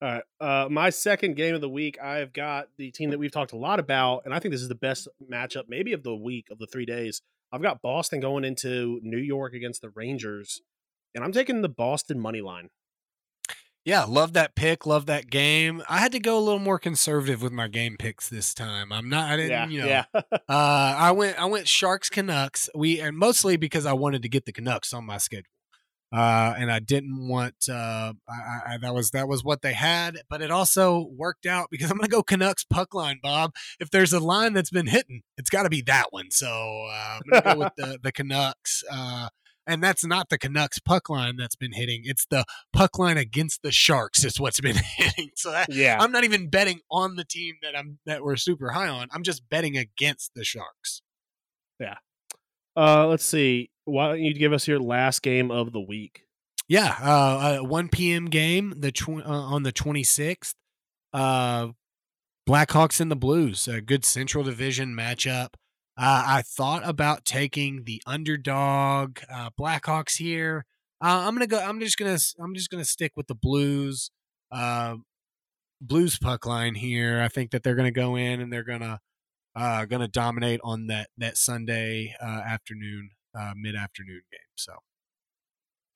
[0.00, 0.22] All right.
[0.40, 3.56] Uh, my second game of the week, I've got the team that we've talked a
[3.56, 6.58] lot about, and I think this is the best matchup, maybe of the week of
[6.58, 7.22] the three days.
[7.54, 10.60] I've got Boston going into New York against the Rangers,
[11.14, 12.70] and I'm taking the Boston money line.
[13.84, 15.80] yeah, love that pick, love that game.
[15.88, 18.90] I had to go a little more conservative with my game picks this time.
[18.90, 19.30] I'm not.
[19.30, 19.50] I didn't.
[19.52, 20.04] Yeah, you know, yeah.
[20.32, 22.68] uh, I went I went Sharks Canucks.
[22.74, 25.53] We and mostly because I wanted to get the Canucks on my schedule.
[26.14, 30.18] Uh, and I didn't want uh, I, I, that was that was what they had,
[30.30, 33.52] but it also worked out because I'm gonna go Canucks puck line, Bob.
[33.80, 36.30] If there's a line that's been hitting, it's got to be that one.
[36.30, 39.28] So uh, I'm gonna go with the the Canucks, uh,
[39.66, 42.02] and that's not the Canucks puck line that's been hitting.
[42.04, 45.30] It's the puck line against the Sharks is what's been hitting.
[45.34, 45.98] So that yeah.
[46.00, 49.08] I'm not even betting on the team that I'm that we're super high on.
[49.10, 51.02] I'm just betting against the Sharks.
[52.76, 53.70] Uh, let's see.
[53.84, 56.22] Why don't you give us your last game of the week?
[56.68, 58.26] Yeah, uh, uh 1 p.m.
[58.26, 60.54] game the tw- uh, on the 26th.
[61.12, 61.68] Uh
[62.48, 65.54] Blackhawks and the Blues, a good Central Division matchup.
[65.96, 70.66] Uh, I thought about taking the underdog uh, Blackhawks here.
[71.00, 71.58] Uh, I'm gonna go.
[71.58, 72.18] I'm just gonna.
[72.38, 74.10] I'm just gonna stick with the Blues.
[74.50, 74.96] Uh,
[75.80, 77.20] Blues puck line here.
[77.20, 79.00] I think that they're gonna go in and they're gonna
[79.56, 84.40] uh, gonna dominate on that that Sunday uh, afternoon, uh, mid afternoon game.
[84.56, 84.72] So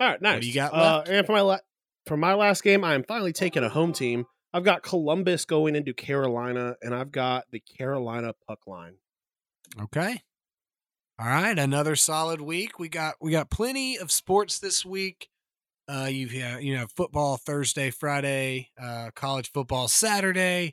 [0.01, 0.41] All right, nice.
[0.43, 1.09] do you got Uh, left?
[1.09, 1.59] and for my la-
[2.07, 4.27] for my last game, I'm finally taking a home team.
[4.55, 8.95] I've got Columbus going into Carolina, and I've got the Carolina puck line.
[9.79, 10.23] Okay.
[11.21, 12.79] All right, another solid week.
[12.79, 15.29] We got we got plenty of sports this week.
[15.89, 20.73] Uh, you've had you know football Thursday, Friday, uh, college football Saturday,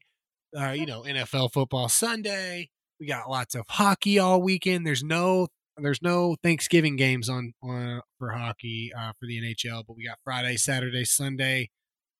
[0.58, 2.70] uh, you know NFL football Sunday.
[3.00, 4.86] We got lots of hockey all weekend.
[4.88, 9.98] There's no there's no Thanksgiving games on on for hockey uh, for the NHL, but
[9.98, 11.70] we got Friday, Saturday, Sunday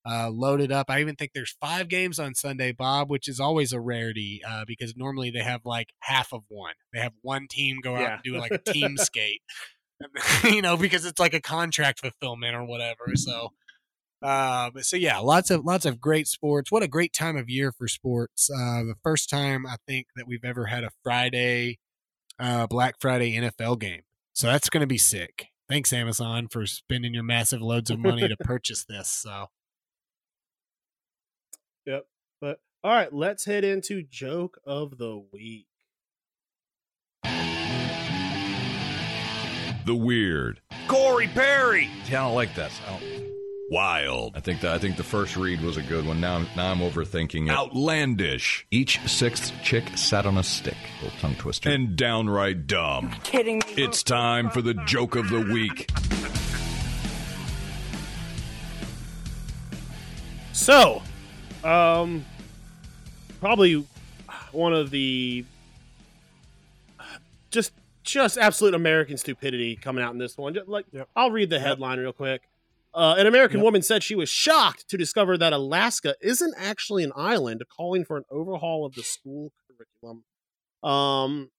[0.08, 0.86] uh, loaded up.
[0.90, 4.64] I even think there's five games on Sunday, Bob, which is always a rarity uh,
[4.66, 6.74] because normally they have like half of one.
[6.92, 8.12] They have one team go out Yeah.
[8.14, 9.40] and do like a team skate,
[10.44, 13.12] you know, because it's like a contract fulfillment or whatever.
[13.14, 13.48] So,
[14.22, 16.72] uh, so yeah, lots of lots of great sports.
[16.72, 18.50] What a great time of year for sports.
[18.50, 21.78] Uh, the first time I think that we've ever had a Friday,
[22.38, 24.02] uh, Black Friday NFL game.
[24.32, 25.46] So that's going to be sick.
[25.68, 29.08] Thanks Amazon for spending your massive loads of money to purchase this.
[29.08, 29.46] So.
[31.84, 32.06] Yep.
[32.40, 35.66] But all right, let's head into joke of the week.
[39.84, 40.60] The weird.
[40.88, 41.88] Corey Perry.
[42.04, 42.80] See, I don't like this.
[42.86, 43.35] I don't.
[43.68, 44.36] Wild.
[44.36, 46.20] I think the, I think the first read was a good one.
[46.20, 47.50] Now I'm now I'm overthinking it.
[47.50, 48.64] Outlandish.
[48.70, 50.76] Each sixth chick sat on a stick.
[51.02, 51.68] Little tongue twister.
[51.70, 53.10] And downright dumb.
[53.24, 53.82] kidding me?
[53.82, 55.90] It's time for the joke of the week.
[60.52, 61.02] So,
[61.64, 62.24] um,
[63.40, 63.84] probably
[64.52, 65.44] one of the
[67.50, 67.72] just
[68.04, 70.54] just absolute American stupidity coming out in this one.
[70.54, 71.08] Just like Yep.
[71.16, 72.42] I'll read the headline real quick.
[72.96, 73.64] Uh, an American Yep.
[73.64, 78.16] woman said she was shocked to discover that Alaska isn't actually an island, calling for
[78.16, 80.24] an overhaul of the school curriculum.
[80.82, 81.50] Um,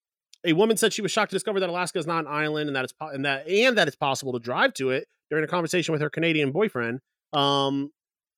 [0.44, 2.76] a woman said she was shocked to discover that Alaska is not an island and
[2.76, 5.48] that it's po- and that and that it's possible to drive to it during a
[5.48, 7.00] conversation with her Canadian boyfriend.
[7.34, 7.92] Um,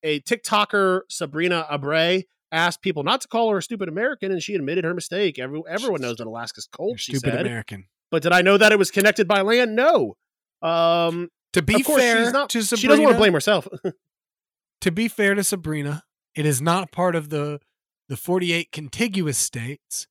[0.04, 4.56] a TikToker, Sabrina Abre, asked people not to call her a stupid American, and she
[4.56, 5.38] admitted her mistake.
[5.40, 7.00] Every, everyone knows that Alaska's cold.
[7.00, 7.86] She stupid said, American.
[8.12, 9.76] but did I know that it was connected by land?
[9.76, 10.16] No.
[10.62, 12.50] Um, To be course, fair not.
[12.52, 13.68] to Sabrina, she doesn't want to blame herself.
[14.82, 16.04] to be fair to Sabrina,
[16.36, 17.60] it is not part of the
[18.08, 20.08] the 48 contiguous states,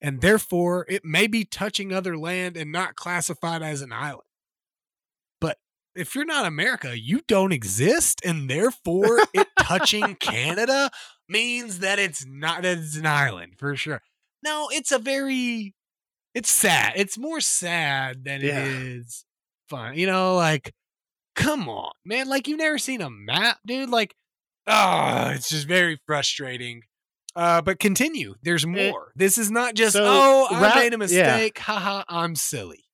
[0.00, 4.22] and therefore it may be touching other land and not classified as an island.
[5.40, 5.58] But
[5.96, 10.90] if you're not America, you don't exist, and therefore it touching Canada
[11.28, 14.00] means that it's not that it's an island for sure.
[14.44, 15.74] No, it's a very
[16.34, 16.92] it's sad.
[16.96, 18.60] It's more sad than Yeah.
[18.64, 19.24] it is
[19.68, 19.96] fun.
[19.96, 20.72] You know, like
[21.40, 22.28] come on, man.
[22.28, 23.90] Like you've never seen a map, dude.
[23.90, 24.14] Like,
[24.66, 26.82] oh, it's just very frustrating.
[27.36, 28.34] Uh, but continue.
[28.42, 29.12] There's more.
[29.14, 31.36] this is not just so, oh, I made a yeah.
[31.36, 31.58] mistake.
[31.58, 32.84] Haha, I'm silly.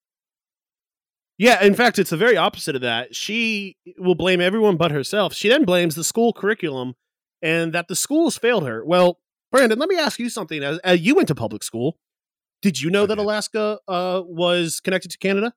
[1.39, 3.15] Yeah, in fact, it's the very opposite of that.
[3.15, 5.35] She will blame everyone but herself.
[5.35, 6.95] She then blames the school curriculum
[7.43, 8.85] and that the schools failed her.
[8.85, 9.21] Well,
[9.53, 10.63] Brandon, let me ask you something.
[10.63, 11.99] As, as you went to public school,
[12.63, 13.19] did you know I that.
[13.19, 15.53] Alaska uh, was connected to Canada?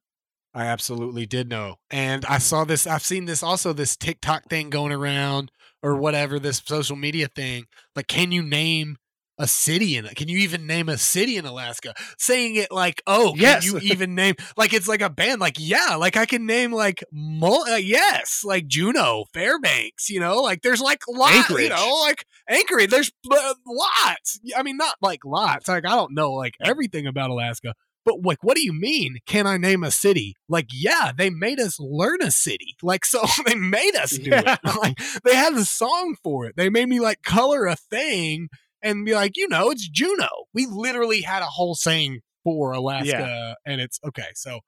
[0.54, 1.76] I absolutely did know.
[1.92, 5.52] And I saw this, I've seen this also, this TikTok thing going around
[5.84, 7.66] or whatever, this social media thing.
[7.96, 8.98] Like, can you name
[9.38, 10.16] a city in it?
[10.16, 11.94] Can you even name a city in Alaska?
[12.18, 13.66] Saying it like, oh, can Yes.
[13.66, 15.40] you even name, like, it's like a band.
[15.40, 20.42] Like, yeah, like I can name like, mul- uh, yes, like Juneau, Fairbanks, you know,
[20.42, 24.40] like there's like lots, you know, like Anchorage, there's uh, lots.
[24.58, 25.68] I mean, not like lots.
[25.68, 27.76] Like, I don't know like everything about Alaska.
[28.10, 29.20] But like, what do you mean?
[29.28, 30.36] Can I name a city?
[30.48, 32.76] Like, yeah, they made us learn a city.
[32.82, 34.58] Like, so they made us do Yeah.
[34.64, 34.78] it.
[34.78, 36.56] Like, they had a song for it.
[36.58, 38.50] They made me like color a thing
[38.82, 40.46] and be like, you know, it's Juneau.
[40.54, 44.30] We literally had a whole saying for Alaska, and it's okay.
[44.34, 44.62] So,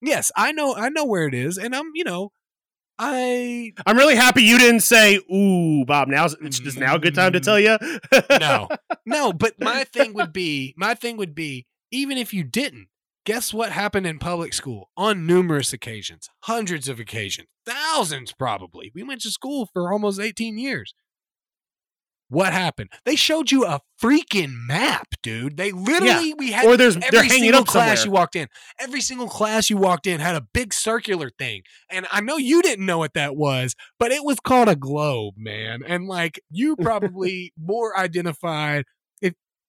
[0.00, 2.30] yes, I know, I know where it is, and I'm, you know,
[2.98, 7.14] I I'm really happy you didn't say, "Ooh, Bob." Now's it's just now a good
[7.14, 7.80] time to tell mm.
[8.12, 8.38] you.
[8.38, 8.68] no,
[9.06, 9.32] no.
[9.32, 12.88] But my thing would be, my thing would be, even if you didn't,
[13.24, 18.90] guess what happened in public school on numerous occasions, hundreds of occasions, thousands probably.
[18.94, 20.94] We went to school for almost 18 years.
[22.28, 22.88] What happened?
[23.04, 25.58] They showed you a freaking map, dude.
[25.58, 28.04] They literally, we had or there's they're every single up class somewhere.
[28.06, 28.48] you walked in
[28.80, 32.62] every single class you walked in had a big circular thing and i know you
[32.62, 36.74] didn't know what that was but it was called a globe man and like you
[36.80, 38.86] probably more identified if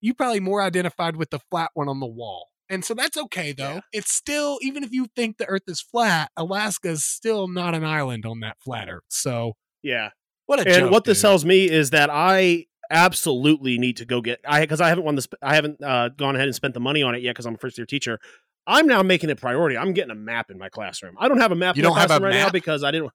[0.04, 3.52] you probably more identified with the flat one on the wall and so that's okay
[3.52, 3.80] though Yeah.
[3.92, 8.26] it's still even if you think the earth is flat alaska's still not an island
[8.26, 10.10] on that flat earth so yeah.
[10.46, 14.22] what a and joke, what this tells me is that I absolutely need to go
[14.22, 16.80] get I because I haven't won this I haven't uh, gone ahead and spent the
[16.80, 18.20] money on it yet because I'm a first year teacher.
[18.68, 19.78] I'm now making it a priority.
[19.78, 21.16] I'm getting a map in my classroom.
[21.20, 22.54] I don't have a map You in don't have a classroom right now map?
[22.54, 23.12] because I didn't.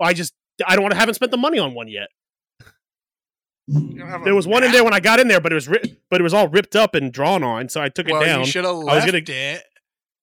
[0.00, 0.32] I just
[0.66, 2.08] I don't want to haven't spent the money on one yet.
[3.66, 6.20] There was one in there when I got in there, but it was ri- but
[6.20, 8.40] it was all ripped up and drawn on, so I took it well, down.
[8.40, 9.62] you should have I was left gonna- it.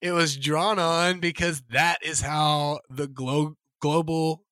[0.01, 4.43] It was drawn on because that is how the glo- global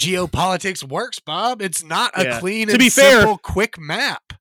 [0.00, 1.60] geopolitics works, Bob.
[1.60, 2.40] It's not a Yeah.
[2.40, 4.34] clean To and be fair- simple, quick map.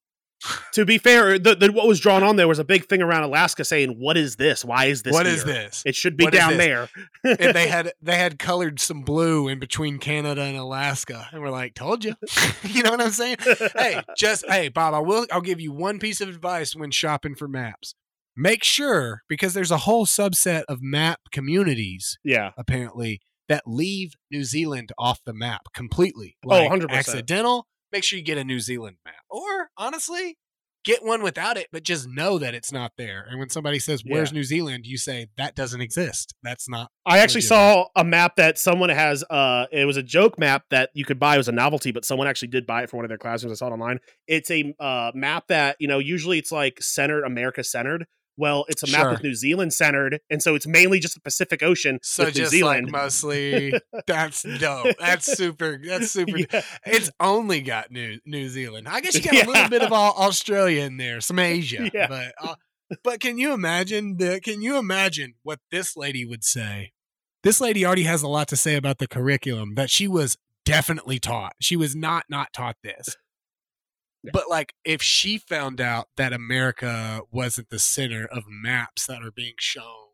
[0.74, 3.24] To be fair, the, the, what was drawn on there was a big thing around
[3.24, 4.64] Alaska saying, "What is this?
[4.64, 5.14] Why is this?
[5.14, 5.54] What is here?
[5.54, 5.84] this?
[5.86, 6.90] It should be What is down there."
[7.24, 11.50] and they had they had colored some blue in between Canada and Alaska, and we're
[11.50, 12.16] like, "Told you."
[12.64, 13.38] you know what I'm saying?
[13.76, 14.94] hey, just hey, Bob.
[14.94, 15.26] I will.
[15.32, 17.96] I'll give you one piece of advice when shopping for maps.
[18.36, 24.44] Make sure because there's a whole subset of map communities yeah, apparently that leave New
[24.44, 26.38] Zealand off the map completely.
[26.46, 26.92] Oh, 100%.
[26.92, 27.68] accidental.
[27.92, 30.38] Make sure you get a New Zealand map, or honestly,
[30.84, 33.26] get one without it, but just know that it's not there.
[33.30, 34.36] And when somebody says, "Where's Yeah.
[34.36, 36.34] New Zealand?" you say that doesn't exist.
[36.44, 36.90] That's not.
[37.06, 39.24] I actually saw a map that someone has.
[39.30, 41.36] Uh, it was a joke map that you could buy.
[41.36, 43.52] It was a novelty, but someone actually did buy it for one of their classrooms.
[43.54, 44.00] I saw it online.
[44.28, 48.06] It's a uh, map that you know usually it's like centered America centered.
[48.38, 49.12] Well, it's a map Sure.
[49.12, 52.46] with New Zealand centered, and so it's mainly just the Pacific Ocean So with New
[52.46, 52.92] Zealand.
[52.92, 53.74] like mostly,
[54.08, 54.96] that's dope.
[55.00, 55.82] That's super.
[55.84, 56.38] That's super.
[56.38, 56.62] Yeah.
[56.86, 58.88] It's only got New New Zealand.
[58.88, 59.46] I guess you got Yeah.
[59.46, 62.08] a little bit of all Australia in there, some Asia, Yeah.
[62.08, 62.56] but uh,
[63.04, 64.40] but can you imagine the?
[64.42, 66.92] Can you imagine what this lady would say?
[67.44, 71.18] This lady already has a lot to say about the curriculum that she was definitely
[71.20, 71.54] taught.
[71.62, 73.16] She was not not taught this.
[74.34, 79.32] But like, if she found out that America wasn't the center of maps that are
[79.32, 80.08] being shown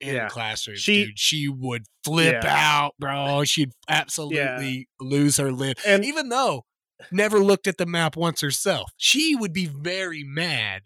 [0.00, 0.28] in Yeah.
[0.28, 2.78] classrooms, She- dude, she would flip Yeah.
[2.82, 3.44] out, bro.
[3.44, 5.78] She'd absolutely lose her lid.
[5.86, 6.64] And- even though
[7.10, 10.82] never looked at the map once herself, she would be very mad.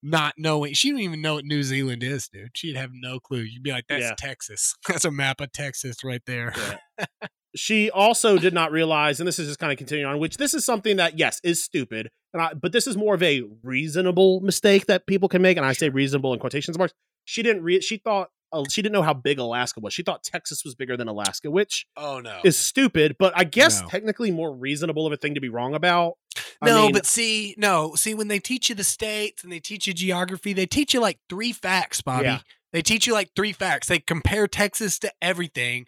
[0.00, 2.56] Not knowing, she didn't even know what New Zealand is, dude.
[2.56, 3.40] She'd have no clue.
[3.40, 4.20] You'd be like, "That's.
[4.20, 4.76] Texas.
[4.88, 6.54] That's a map of Texas right there."
[7.56, 10.52] She also did not realize, and this is just kind of continuing on, which this
[10.54, 14.40] is something that yes is stupid, and I, but this is more of a reasonable
[14.40, 16.92] mistake that people can make, and I say reasonable in quotations marks.
[17.24, 19.92] She didn't re- she thought uh, she didn't know how big Alaska was.
[19.94, 22.40] She thought Texas was bigger than Alaska, which Oh no.
[22.44, 23.88] is stupid, but I guess No.
[23.88, 26.14] technically more reasonable of a thing to be wrong about.
[26.62, 29.60] I No, mean, but see, no, see, when they teach you the states and they
[29.60, 32.24] teach you geography, they teach you like three facts, Bobby.
[32.26, 32.40] Yeah.
[32.72, 33.88] They teach you like three facts.
[33.88, 35.86] They compare Texas to everything.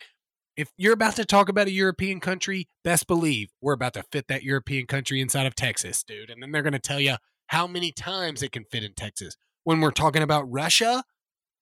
[0.60, 4.28] If you're about to talk about a European country, best believe we're about to fit
[4.28, 6.28] that European country inside of Texas, dude.
[6.28, 9.38] And then they're going to tell you how many times it can fit in Texas.
[9.64, 11.02] When we're talking about Russia,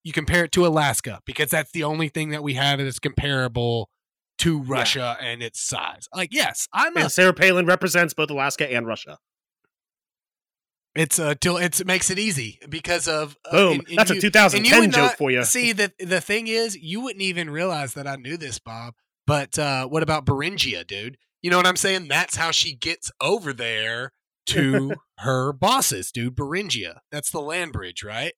[0.02, 3.88] you compare it to Alaska because that's the only thing that we have that's comparable
[4.38, 6.08] to Russia and its size.
[6.12, 9.18] Like, yes, I'm a Sarah Palin represents both Alaska and Russia.
[10.98, 13.72] It's uh till it's, it makes it easy because of uh, Boom.
[13.78, 15.44] and- and That's you- a 2010 would joke for you.
[15.44, 18.94] See the the thing is, you wouldn't even realize that I knew this, Bob.
[19.26, 21.16] But uh, what about Beringia, dude?
[21.42, 22.08] You know what I'm saying?
[22.08, 24.12] That's how she gets over there
[24.46, 26.34] to her bosses, dude.
[26.34, 26.98] Beringia.
[27.12, 28.32] That's the land bridge, right?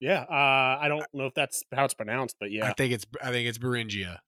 [0.00, 2.66] Yeah, uh, I don't know if that's how it's pronounced, but yeah.
[2.66, 4.18] I think it's I think it's Beringia.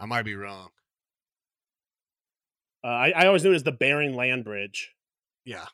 [0.00, 0.68] I might be wrong.
[2.84, 4.90] uh, I, I always knew it as the Bering Land Bridge.
[5.44, 5.66] Yeah,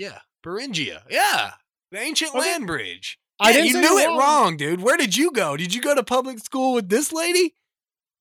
[0.00, 1.02] yeah, Beringia.
[1.10, 1.52] Yeah,
[1.92, 2.40] the ancient Okay.
[2.40, 3.18] land bridge.
[3.38, 4.80] I Yeah, didn't you knew it wrong, dude.
[4.82, 5.56] Where did you go?
[5.56, 7.54] Did you go to public school with this lady?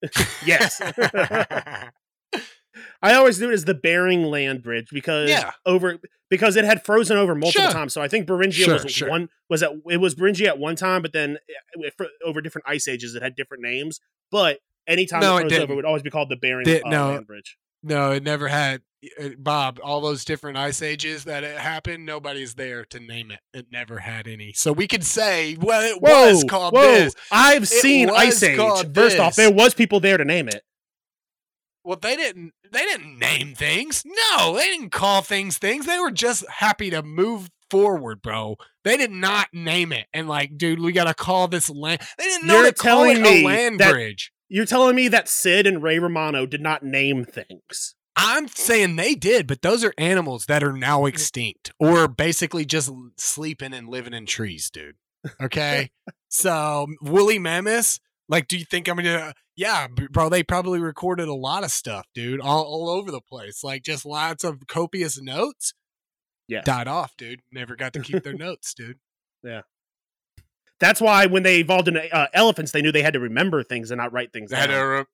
[0.46, 0.80] Yes,
[3.02, 5.52] I always knew it as the Bering Land Bridge because Yeah.
[5.66, 5.98] over
[6.30, 7.72] because it had frozen over multiple Sure.
[7.74, 7.94] times.
[7.94, 9.10] So I think Beringia Sure, was sure.
[9.10, 11.38] one was at it was Beringia at one time, but then
[11.74, 14.00] it, for, over different ice ages it had different names.
[14.32, 15.64] But anytime No, it it froze didn't.
[15.64, 17.08] over, it would always be called the Bering uh, no.
[17.14, 17.58] Land Bridge.
[17.84, 18.82] No, it never had.
[19.22, 23.40] Uh, Bob, all those different ice ages that it happened, nobody's there to name it.
[23.54, 24.54] It never had any.
[24.54, 26.82] So we could say, well, it Whoa, was called whoa!
[26.82, 27.16] this.
[27.32, 28.58] I've It seen Ice Age.
[28.94, 30.64] First off, there was people there to name it.
[31.84, 32.52] Well, they didn't.
[32.72, 34.04] They didn't name things.
[34.06, 35.86] No, they didn't call things things.
[35.86, 38.58] They were just happy to move forward, bro.
[38.84, 40.08] They did not name it.
[40.14, 42.02] And like, dude, we gotta call this land.
[42.18, 44.32] They didn't know You're to call it telling me a land that- bridge.
[44.52, 47.96] You're telling me that Sid and Ray Romano did not name things?
[48.22, 52.92] I'm saying they did, but those are animals that are now extinct or basically just
[53.16, 54.96] sleeping and living in trees, dude.
[55.42, 55.90] Okay.
[56.30, 61.34] so, woolly mammoths, like, do you think I'm gonna, yeah, bro, they probably recorded a
[61.34, 63.64] lot of stuff, dude, all, all over the place.
[63.64, 65.74] Like, just lots of copious notes.
[66.50, 66.66] Yes.
[66.66, 67.42] Died off, dude.
[67.54, 69.00] Never got to keep their notes, dude.
[69.44, 69.62] Yeah,
[70.80, 73.92] that's why when they evolved into uh, elephants, they knew they had to remember things
[73.92, 75.06] and not write things They had to re-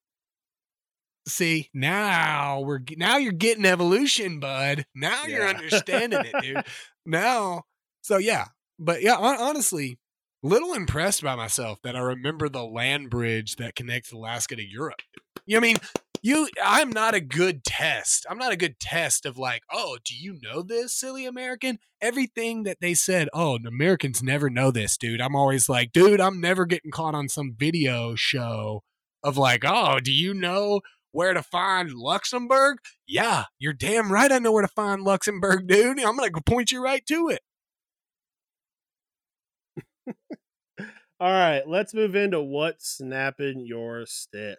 [1.28, 4.86] See, now we're now you're getting evolution, bud.
[4.94, 6.64] Now you're understanding it, dude.
[7.08, 7.66] Now,
[8.02, 8.46] so yeah,
[8.80, 10.00] but yeah, hon- honestly,
[10.42, 15.04] little impressed by myself that I remember the land bridge that connects Alaska to Europe.
[15.46, 15.78] You know what I mean?
[16.24, 18.26] You, I'm not a good test.
[18.28, 21.78] I'm not a good test of like, oh, do you know this, silly American?
[22.02, 25.22] Everything that they said, oh, Americans never know this, dude.
[25.22, 28.82] I'm always like, dude, I'm never getting caught on some video show
[29.24, 30.82] of like, oh, do you know
[31.16, 32.80] where to find Luxembourg?
[33.08, 34.34] Yeah, you're damn right.
[34.34, 35.98] I know where to find Luxembourg, dude.
[36.00, 37.40] I'm gonna point you right to it.
[41.20, 44.58] All right, let's move into what's snapping your stick.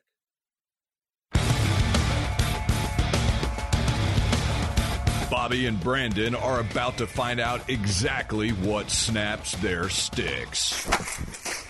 [5.31, 11.66] Bobby and Brandon are about to find out exactly what snaps their sticks.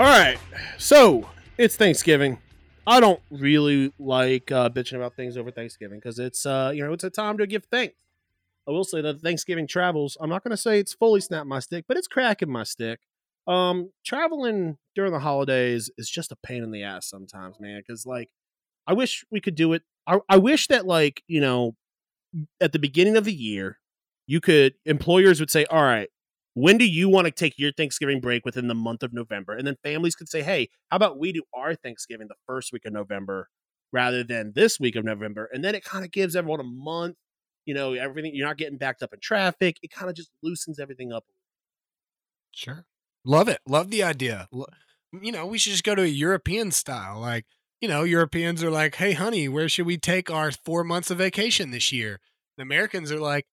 [0.00, 0.38] All right,
[0.78, 1.28] so
[1.58, 2.38] it's Thanksgiving.
[2.86, 6.94] I don't really like uh, bitching about things over Thanksgiving because it's uh, you know
[6.94, 7.96] it's a time to give thanks.
[8.66, 10.16] I will say that Thanksgiving travels.
[10.18, 13.00] I'm not going to say it's fully snapped my stick, but it's cracking my stick.
[13.46, 17.82] Um, traveling during the holidays is just a pain in the ass sometimes, man.
[17.86, 18.30] Because like,
[18.86, 19.82] I wish we could do it.
[20.06, 21.76] I, I wish that like you know,
[22.58, 23.76] at the beginning of the year,
[24.26, 26.08] you could employers would say, all right,
[26.60, 29.54] when do you want to take your Thanksgiving break within the month of November?
[29.56, 32.84] And then families could say, hey, how about we do our Thanksgiving the first week
[32.84, 33.48] of November
[33.92, 35.48] rather than this week of November?
[35.52, 37.16] And then it kind of gives everyone a month.
[37.66, 39.76] You know, everything, you're not getting backed up in traffic.
[39.82, 41.24] It kind of just loosens everything up.
[42.52, 42.84] Sure.
[43.24, 43.60] Love it.
[43.66, 44.48] Love the idea.
[45.12, 47.20] You know, we should just go to a European style.
[47.20, 47.44] Like,
[47.80, 51.18] you know, Europeans are like, hey, honey, where should we take our four months of
[51.18, 52.18] vacation this year?
[52.56, 53.46] The Americans are like,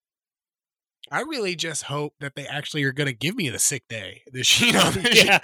[1.11, 4.23] I really just hope that they actually are going to give me the sick day
[4.31, 5.39] this, you know, this year.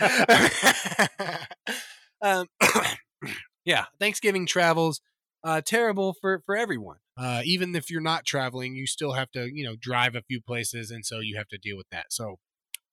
[2.22, 2.48] um,
[3.66, 5.02] yeah, Thanksgiving travels
[5.44, 6.98] uh, terrible for for everyone.
[7.18, 10.42] Uh, even if you're not traveling, you still have to, you know, drive a few
[10.42, 12.08] places, and so you have to deal with that.
[12.10, 12.40] So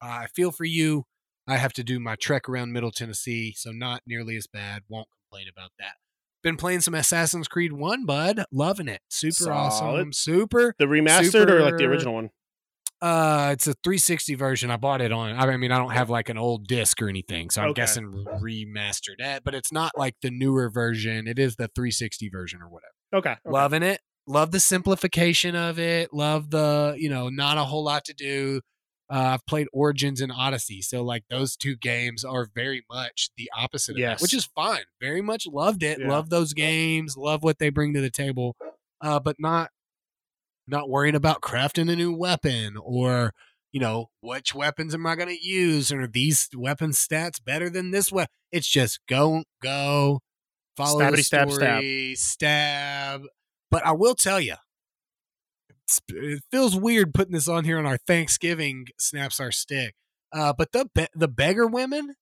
[0.03, 1.05] uh, I feel for you.
[1.47, 4.83] I have to do my trek around Middle Tennessee, so not nearly as bad.
[4.89, 5.95] Won't complain about that.
[6.43, 8.45] Been playing some Assassin's Creed One, bud.
[8.53, 9.01] Loving it.
[9.09, 9.57] Super Solid.
[9.57, 10.13] awesome.
[10.13, 10.75] Super.
[10.79, 12.31] The remastered or like the original one?
[13.03, 14.71] Uh, it's a 360 version.
[14.71, 15.33] I bought it on.
[15.33, 17.81] I mean, I don't have like an old disc or anything, so I'm Okay.
[17.83, 19.43] guessing remastered it.
[19.45, 21.27] But it's not like the newer version.
[21.27, 22.93] It is the 360 version or whatever.
[23.15, 23.31] Okay.
[23.31, 23.41] okay.
[23.47, 24.01] Loving it.
[24.27, 26.13] Love the simplification of it.
[26.13, 28.61] Love the you know not a whole lot to do.
[29.13, 33.51] Uh, I've played Origins and Odyssey, so like those two games are very much the
[33.57, 34.83] opposite of that, which is fine.
[35.01, 35.99] Very much loved it.
[36.01, 36.09] Yeah.
[36.09, 37.17] Love those games.
[37.17, 38.55] Love what they bring to the table,
[39.01, 39.71] uh, but not
[40.71, 43.33] not worrying about crafting a new weapon or
[43.73, 47.69] you know which weapons am I going to use or are these weapon stats better
[47.69, 48.33] than this weapon.
[48.53, 50.21] It's just go go
[50.77, 51.79] follow the Stabbity stab, stab.
[51.79, 53.23] story, stab.
[53.71, 54.57] But I will tell you,
[56.09, 59.95] it feels weird putting this on here on our Thanksgiving snaps our stick.
[60.33, 62.15] Uh, but the be- the beggar women,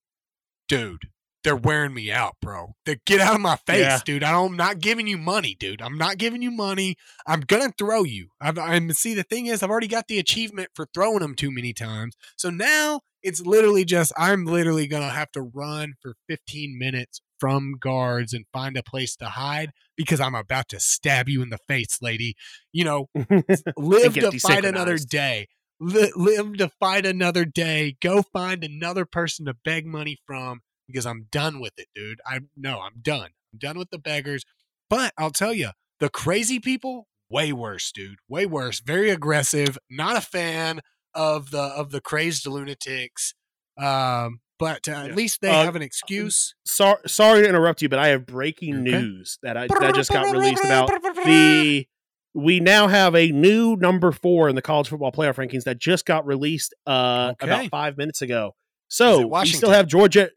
[0.67, 1.09] dude,
[1.49, 2.75] they're wearing me out, bro.
[2.85, 4.01] They get out of my face, Yeah.
[4.05, 4.23] dude.
[4.23, 5.81] I don't, I'm not giving you money, dude.
[5.81, 6.97] I'm not giving you money.
[7.27, 8.29] I'm gonna throw you.
[8.39, 11.51] I've, I'm see the thing is, I've already got the achievement for throwing them too
[11.51, 12.17] many times.
[12.37, 17.77] So now it's literally just I'm literally gonna have to run for 15 minutes from
[17.81, 21.59] guards and find a place to hide because I'm about to stab you in the
[21.67, 22.35] face, lady.
[22.75, 23.09] You know,
[23.79, 25.47] live to fight another day.
[25.81, 27.97] Li- live to fight another day.
[28.03, 32.21] Go find another person to beg money from because I'm done with it, dude.
[32.27, 33.31] I no, I'm done.
[33.53, 34.43] I'm done with the beggars.
[34.91, 35.71] But I'll tell you,
[36.01, 38.19] the crazy people, way worse, dude.
[38.29, 38.81] Way worse.
[38.81, 39.79] Very aggressive.
[39.91, 40.81] Not a fan
[41.15, 43.35] of the of the crazed lunatics.
[43.79, 45.05] Um, but uh, Yeah.
[45.05, 46.55] at least they Uh, have an excuse.
[46.65, 48.91] Sorry, sorry to interrupt you, but I have breaking Okay.
[48.91, 50.91] news that I that just got released about
[51.25, 51.87] the.
[52.35, 56.05] We now have a new number four in the college football playoff rankings that just
[56.07, 57.51] got released uh, Okay.
[57.51, 58.55] about five minutes ago.
[58.89, 60.31] So we still have Georgia.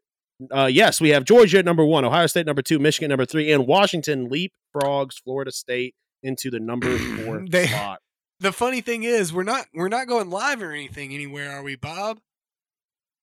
[0.49, 3.51] Uh, yes, we have Georgia at number one, Ohio State number two, Michigan number three,
[3.51, 7.99] and Washington leapfrogs Florida State into the number four They- spot.
[8.39, 11.75] the funny thing is we're not we're not going live or anything anywhere are we
[11.75, 12.19] bob?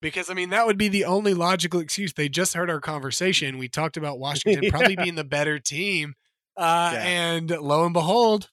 [0.00, 2.12] Because i mean that would be the only logical excuse.
[2.12, 3.58] They just heard our conversation.
[3.58, 6.14] We talked about washington probably being the better team.
[6.56, 7.02] Uh, Yeah.
[7.04, 8.48] and lo and behold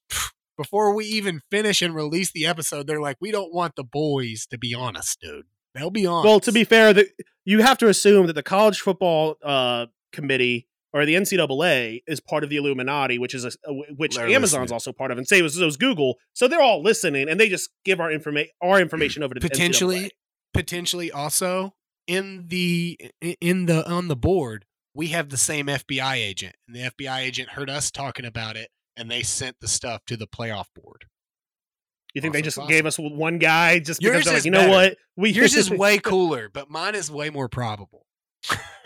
[0.58, 4.46] before we even finish and release the episode they're like we don't want the boys
[4.52, 5.46] to be honest dude
[5.76, 7.08] they'll be honest Well, to be fair, the,
[7.44, 12.44] you have to assume that the college football uh, committee or the NCAA is part
[12.44, 13.52] of the Illuminati, which is a,
[13.96, 14.74] which They're Amazon's listening.
[14.74, 16.16] also part of, and say it was, Google.
[16.34, 19.50] So they're all listening, and they just give our information our information over to the
[19.50, 20.10] potentially NCAA.
[20.54, 21.74] potentially also
[22.08, 22.98] in the
[23.42, 27.50] in the on the board we have the same FBI agent and the FBI agent
[27.50, 31.06] heard us talking about it and they sent the stuff to the playoff board.
[32.16, 32.70] You think they just possible.
[32.70, 34.72] gave us one guy just Yours because they're like, you know better.
[34.72, 34.98] what?
[35.18, 38.06] We Yours is way cooler, but mine is way more probable.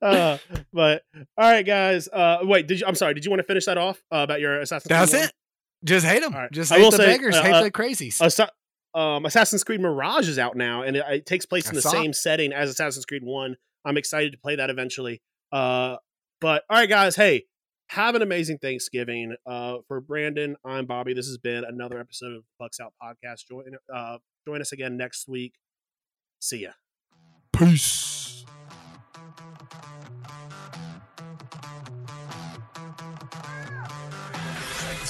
[0.00, 0.38] uh,
[0.72, 2.08] but all right, guys.
[2.08, 2.86] Uh, wait, did you?
[2.86, 3.14] I'm sorry.
[3.14, 5.00] Did you want to finish that off uh, about your Assassin's Creed?
[5.00, 5.22] That's one?
[5.24, 5.32] it.
[5.84, 6.32] Just hate them.
[6.32, 6.50] Right.
[6.52, 7.34] Just I will the say, beggars.
[7.34, 8.48] uh, hate uh, the crazies.
[8.94, 11.82] Um, Assassin's Creed Mirage is out now, and it, it takes place in the it.
[11.82, 13.56] same setting as Assassin's Creed One.
[13.84, 15.22] I'm excited to play that eventually.
[15.50, 15.96] Uh,
[16.40, 17.16] but all right, guys.
[17.16, 17.44] Hey,
[17.92, 19.34] have an amazing Thanksgiving.
[19.46, 21.12] Uh, for Brandon, I'm Bobby.
[21.12, 23.46] This has been another episode of Pucks Out Podcast.
[23.48, 25.54] Join uh, join us again next week.
[26.40, 26.70] See ya.
[27.52, 28.44] Peace.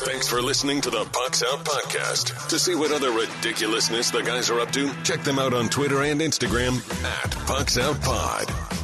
[0.04, 2.48] Thanks for listening to the Pucks Out Podcast.
[2.48, 6.02] To see what other ridiculousness the guys are up to, check them out on Twitter
[6.02, 8.81] and Instagram at Pucks Out Pod.